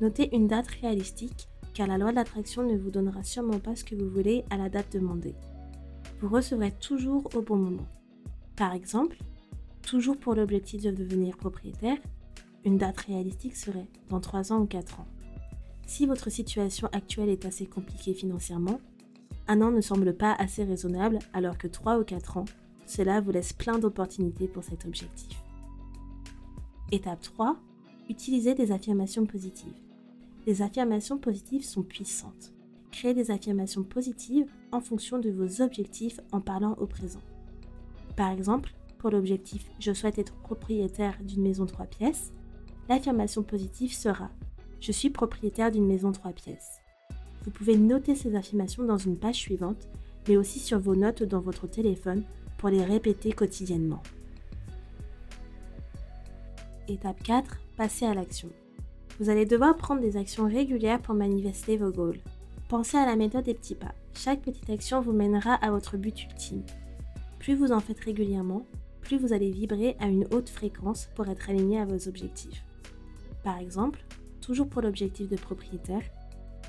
Notez 0.00 0.34
une 0.34 0.48
date 0.48 0.68
réalistique 0.80 1.48
car 1.74 1.86
la 1.86 1.98
loi 1.98 2.12
de 2.12 2.16
l'attraction 2.16 2.62
ne 2.62 2.78
vous 2.78 2.90
donnera 2.90 3.22
sûrement 3.22 3.58
pas 3.58 3.76
ce 3.76 3.84
que 3.84 3.94
vous 3.94 4.08
voulez 4.08 4.44
à 4.48 4.56
la 4.56 4.70
date 4.70 4.92
demandée. 4.94 5.34
Vous 6.22 6.30
recevrez 6.30 6.72
toujours 6.72 7.28
au 7.34 7.42
bon 7.42 7.56
moment. 7.56 7.88
Par 8.56 8.72
exemple, 8.72 9.18
toujours 9.82 10.16
pour 10.16 10.34
l'objectif 10.34 10.82
de 10.82 10.90
devenir 10.90 11.36
propriétaire, 11.36 11.98
une 12.64 12.78
date 12.78 13.00
réalistique 13.00 13.56
serait 13.56 13.88
dans 14.08 14.20
3 14.20 14.54
ans 14.54 14.60
ou 14.60 14.66
4 14.66 15.00
ans. 15.00 15.06
Si 15.92 16.06
votre 16.06 16.30
situation 16.30 16.88
actuelle 16.92 17.28
est 17.28 17.44
assez 17.44 17.66
compliquée 17.66 18.14
financièrement, 18.14 18.80
un 19.46 19.60
an 19.60 19.70
ne 19.70 19.82
semble 19.82 20.16
pas 20.16 20.32
assez 20.32 20.64
raisonnable 20.64 21.18
alors 21.34 21.58
que 21.58 21.66
3 21.66 21.98
ou 21.98 22.02
4 22.02 22.38
ans, 22.38 22.46
cela 22.86 23.20
vous 23.20 23.30
laisse 23.30 23.52
plein 23.52 23.78
d'opportunités 23.78 24.48
pour 24.48 24.64
cet 24.64 24.86
objectif. 24.86 25.44
Étape 26.92 27.20
3. 27.20 27.58
Utilisez 28.08 28.54
des 28.54 28.72
affirmations 28.72 29.26
positives. 29.26 29.76
Les 30.46 30.62
affirmations 30.62 31.18
positives 31.18 31.66
sont 31.66 31.82
puissantes. 31.82 32.54
Créez 32.90 33.12
des 33.12 33.30
affirmations 33.30 33.82
positives 33.82 34.50
en 34.70 34.80
fonction 34.80 35.18
de 35.18 35.28
vos 35.28 35.60
objectifs 35.60 36.20
en 36.32 36.40
parlant 36.40 36.72
au 36.80 36.86
présent. 36.86 37.20
Par 38.16 38.30
exemple, 38.30 38.72
pour 38.96 39.10
l'objectif 39.10 39.70
Je 39.78 39.92
souhaite 39.92 40.18
être 40.18 40.36
propriétaire 40.36 41.18
d'une 41.22 41.42
maison 41.42 41.66
3 41.66 41.84
pièces, 41.84 42.32
l'affirmation 42.88 43.42
positive 43.42 43.92
sera 43.92 44.30
Je 44.82 44.90
suis 44.90 45.10
propriétaire 45.10 45.70
d'une 45.70 45.86
maison 45.86 46.10
3 46.10 46.32
pièces. 46.32 46.80
Vous 47.44 47.52
pouvez 47.52 47.76
noter 47.76 48.16
ces 48.16 48.34
affirmations 48.34 48.82
dans 48.82 48.98
une 48.98 49.16
page 49.16 49.36
suivante, 49.36 49.88
mais 50.26 50.36
aussi 50.36 50.58
sur 50.58 50.80
vos 50.80 50.96
notes 50.96 51.22
dans 51.22 51.38
votre 51.38 51.68
téléphone 51.68 52.24
pour 52.58 52.68
les 52.68 52.82
répéter 52.82 53.30
quotidiennement. 53.30 54.02
Étape 56.88 57.22
4. 57.22 57.60
Passer 57.76 58.06
à 58.06 58.14
l'action. 58.14 58.48
Vous 59.20 59.30
allez 59.30 59.46
devoir 59.46 59.76
prendre 59.76 60.00
des 60.00 60.16
actions 60.16 60.48
régulières 60.48 61.00
pour 61.00 61.14
manifester 61.14 61.76
vos 61.76 61.92
goals. 61.92 62.20
Pensez 62.68 62.96
à 62.96 63.06
la 63.06 63.14
méthode 63.14 63.44
des 63.44 63.54
petits 63.54 63.76
pas. 63.76 63.94
Chaque 64.14 64.42
petite 64.42 64.68
action 64.68 65.00
vous 65.00 65.12
mènera 65.12 65.54
à 65.54 65.70
votre 65.70 65.96
but 65.96 66.24
ultime. 66.24 66.64
Plus 67.38 67.54
vous 67.54 67.70
en 67.70 67.78
faites 67.78 68.00
régulièrement, 68.00 68.66
plus 69.00 69.16
vous 69.16 69.32
allez 69.32 69.52
vibrer 69.52 69.96
à 70.00 70.08
une 70.08 70.26
haute 70.32 70.48
fréquence 70.48 71.08
pour 71.14 71.28
être 71.28 71.50
aligné 71.50 71.78
à 71.78 71.84
vos 71.84 72.08
objectifs. 72.08 72.64
Par 73.44 73.58
exemple, 73.58 74.04
toujours 74.42 74.68
pour 74.68 74.82
l'objectif 74.82 75.28
de 75.28 75.36
propriétaire, 75.36 76.02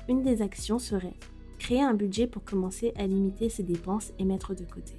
une 0.08 0.22
des 0.22 0.40
actions 0.40 0.78
serait 0.78 1.14
créer 1.58 1.82
un 1.82 1.94
budget 1.94 2.26
pour 2.26 2.44
commencer 2.44 2.92
à 2.96 3.06
limiter 3.06 3.48
ses 3.48 3.62
dépenses 3.62 4.12
et 4.18 4.24
mettre 4.24 4.54
de 4.54 4.64
côté. 4.64 4.94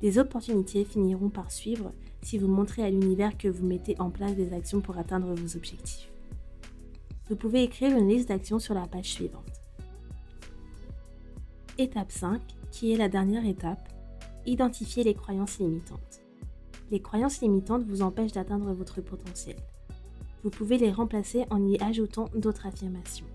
Des 0.00 0.18
opportunités 0.18 0.84
finiront 0.84 1.28
par 1.28 1.50
suivre 1.50 1.92
si 2.22 2.38
vous 2.38 2.48
montrez 2.48 2.82
à 2.82 2.90
l'univers 2.90 3.36
que 3.38 3.48
vous 3.48 3.64
mettez 3.64 3.94
en 4.00 4.10
place 4.10 4.34
des 4.34 4.52
actions 4.52 4.80
pour 4.80 4.98
atteindre 4.98 5.32
vos 5.34 5.56
objectifs. 5.56 6.10
Vous 7.28 7.36
pouvez 7.36 7.62
écrire 7.62 7.96
une 7.96 8.08
liste 8.08 8.28
d'actions 8.28 8.58
sur 8.58 8.74
la 8.74 8.86
page 8.86 9.10
suivante. 9.10 9.62
Étape 11.78 12.12
5, 12.12 12.40
qui 12.70 12.92
est 12.92 12.96
la 12.96 13.08
dernière 13.08 13.46
étape, 13.46 13.88
identifier 14.44 15.04
les 15.04 15.14
croyances 15.14 15.58
limitantes. 15.58 16.20
Les 16.90 17.00
croyances 17.00 17.40
limitantes 17.40 17.84
vous 17.84 18.02
empêchent 18.02 18.32
d'atteindre 18.32 18.72
votre 18.72 19.00
potentiel. 19.00 19.56
Vous 20.46 20.50
pouvez 20.50 20.78
les 20.78 20.92
remplacer 20.92 21.44
en 21.50 21.66
y 21.66 21.76
ajoutant 21.82 22.30
d'autres 22.36 22.66
affirmations. 22.66 23.26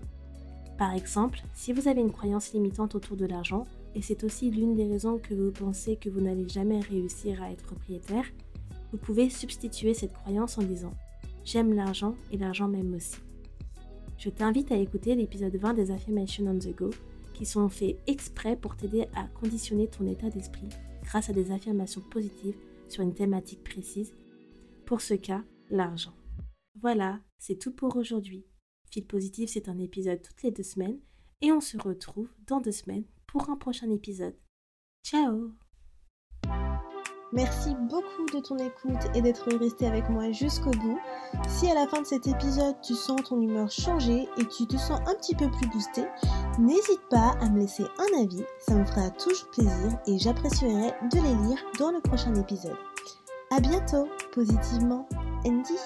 Par 0.78 0.94
exemple, 0.94 1.42
si 1.52 1.74
vous 1.74 1.86
avez 1.86 2.00
une 2.00 2.10
croyance 2.10 2.54
limitante 2.54 2.94
autour 2.94 3.18
de 3.18 3.26
l'argent, 3.26 3.66
et 3.94 4.00
c'est 4.00 4.24
aussi 4.24 4.50
l'une 4.50 4.74
des 4.74 4.86
raisons 4.86 5.18
que 5.18 5.34
vous 5.34 5.50
pensez 5.50 5.96
que 5.96 6.08
vous 6.08 6.22
n'allez 6.22 6.48
jamais 6.48 6.80
réussir 6.80 7.42
à 7.42 7.50
être 7.50 7.64
propriétaire, 7.64 8.24
vous 8.92 8.96
pouvez 8.96 9.28
substituer 9.28 9.92
cette 9.92 10.14
croyance 10.14 10.56
en 10.56 10.62
disant⁇ 10.62 10.88
J'aime 11.44 11.74
l'argent 11.74 12.14
et 12.30 12.38
l'argent 12.38 12.66
m'aime 12.66 12.94
aussi⁇ 12.94 13.16
Je 14.16 14.30
t'invite 14.30 14.72
à 14.72 14.76
écouter 14.78 15.14
l'épisode 15.14 15.54
20 15.54 15.74
des 15.74 15.90
Affirmations 15.90 16.46
on 16.46 16.58
the 16.58 16.74
Go, 16.74 16.88
qui 17.34 17.44
sont 17.44 17.68
faits 17.68 17.98
exprès 18.06 18.56
pour 18.56 18.74
t'aider 18.74 19.04
à 19.14 19.24
conditionner 19.38 19.86
ton 19.86 20.06
état 20.06 20.30
d'esprit 20.30 20.70
grâce 21.02 21.28
à 21.28 21.34
des 21.34 21.50
affirmations 21.50 22.00
positives 22.10 22.56
sur 22.88 23.02
une 23.02 23.12
thématique 23.12 23.62
précise, 23.62 24.14
pour 24.86 25.02
ce 25.02 25.12
cas, 25.12 25.42
l'argent. 25.68 26.14
Voilà, 26.82 27.20
c'est 27.38 27.58
tout 27.58 27.70
pour 27.70 27.96
aujourd'hui. 27.96 28.44
Fil 28.90 29.06
positif, 29.06 29.50
c'est 29.50 29.68
un 29.68 29.78
épisode 29.78 30.20
toutes 30.20 30.42
les 30.42 30.50
deux 30.50 30.64
semaines 30.64 30.98
et 31.40 31.52
on 31.52 31.60
se 31.60 31.78
retrouve 31.78 32.28
dans 32.48 32.60
deux 32.60 32.72
semaines 32.72 33.04
pour 33.28 33.48
un 33.50 33.56
prochain 33.56 33.88
épisode. 33.88 34.34
Ciao 35.04 35.52
Merci 37.32 37.74
beaucoup 37.88 38.26
de 38.34 38.40
ton 38.40 38.58
écoute 38.58 39.00
et 39.14 39.22
d'être 39.22 39.56
resté 39.56 39.86
avec 39.86 40.10
moi 40.10 40.32
jusqu'au 40.32 40.72
bout. 40.72 40.98
Si 41.48 41.70
à 41.70 41.74
la 41.74 41.86
fin 41.86 42.02
de 42.02 42.06
cet 42.06 42.26
épisode 42.26 42.74
tu 42.82 42.94
sens 42.94 43.22
ton 43.22 43.40
humeur 43.40 43.70
changer 43.70 44.28
et 44.36 44.44
tu 44.48 44.66
te 44.66 44.76
sens 44.76 45.00
un 45.06 45.14
petit 45.14 45.36
peu 45.36 45.48
plus 45.50 45.68
boosté, 45.68 46.02
n'hésite 46.58 47.00
pas 47.10 47.36
à 47.40 47.48
me 47.48 47.60
laisser 47.60 47.84
un 47.84 48.22
avis, 48.22 48.44
ça 48.58 48.74
me 48.74 48.84
fera 48.84 49.08
toujours 49.10 49.48
plaisir 49.52 49.98
et 50.06 50.18
j'apprécierai 50.18 50.90
de 51.10 51.16
les 51.16 51.48
lire 51.48 51.64
dans 51.78 51.92
le 51.92 52.00
prochain 52.00 52.34
épisode. 52.34 52.76
A 53.50 53.60
bientôt, 53.60 54.08
positivement, 54.32 55.08
Andy. 55.46 55.78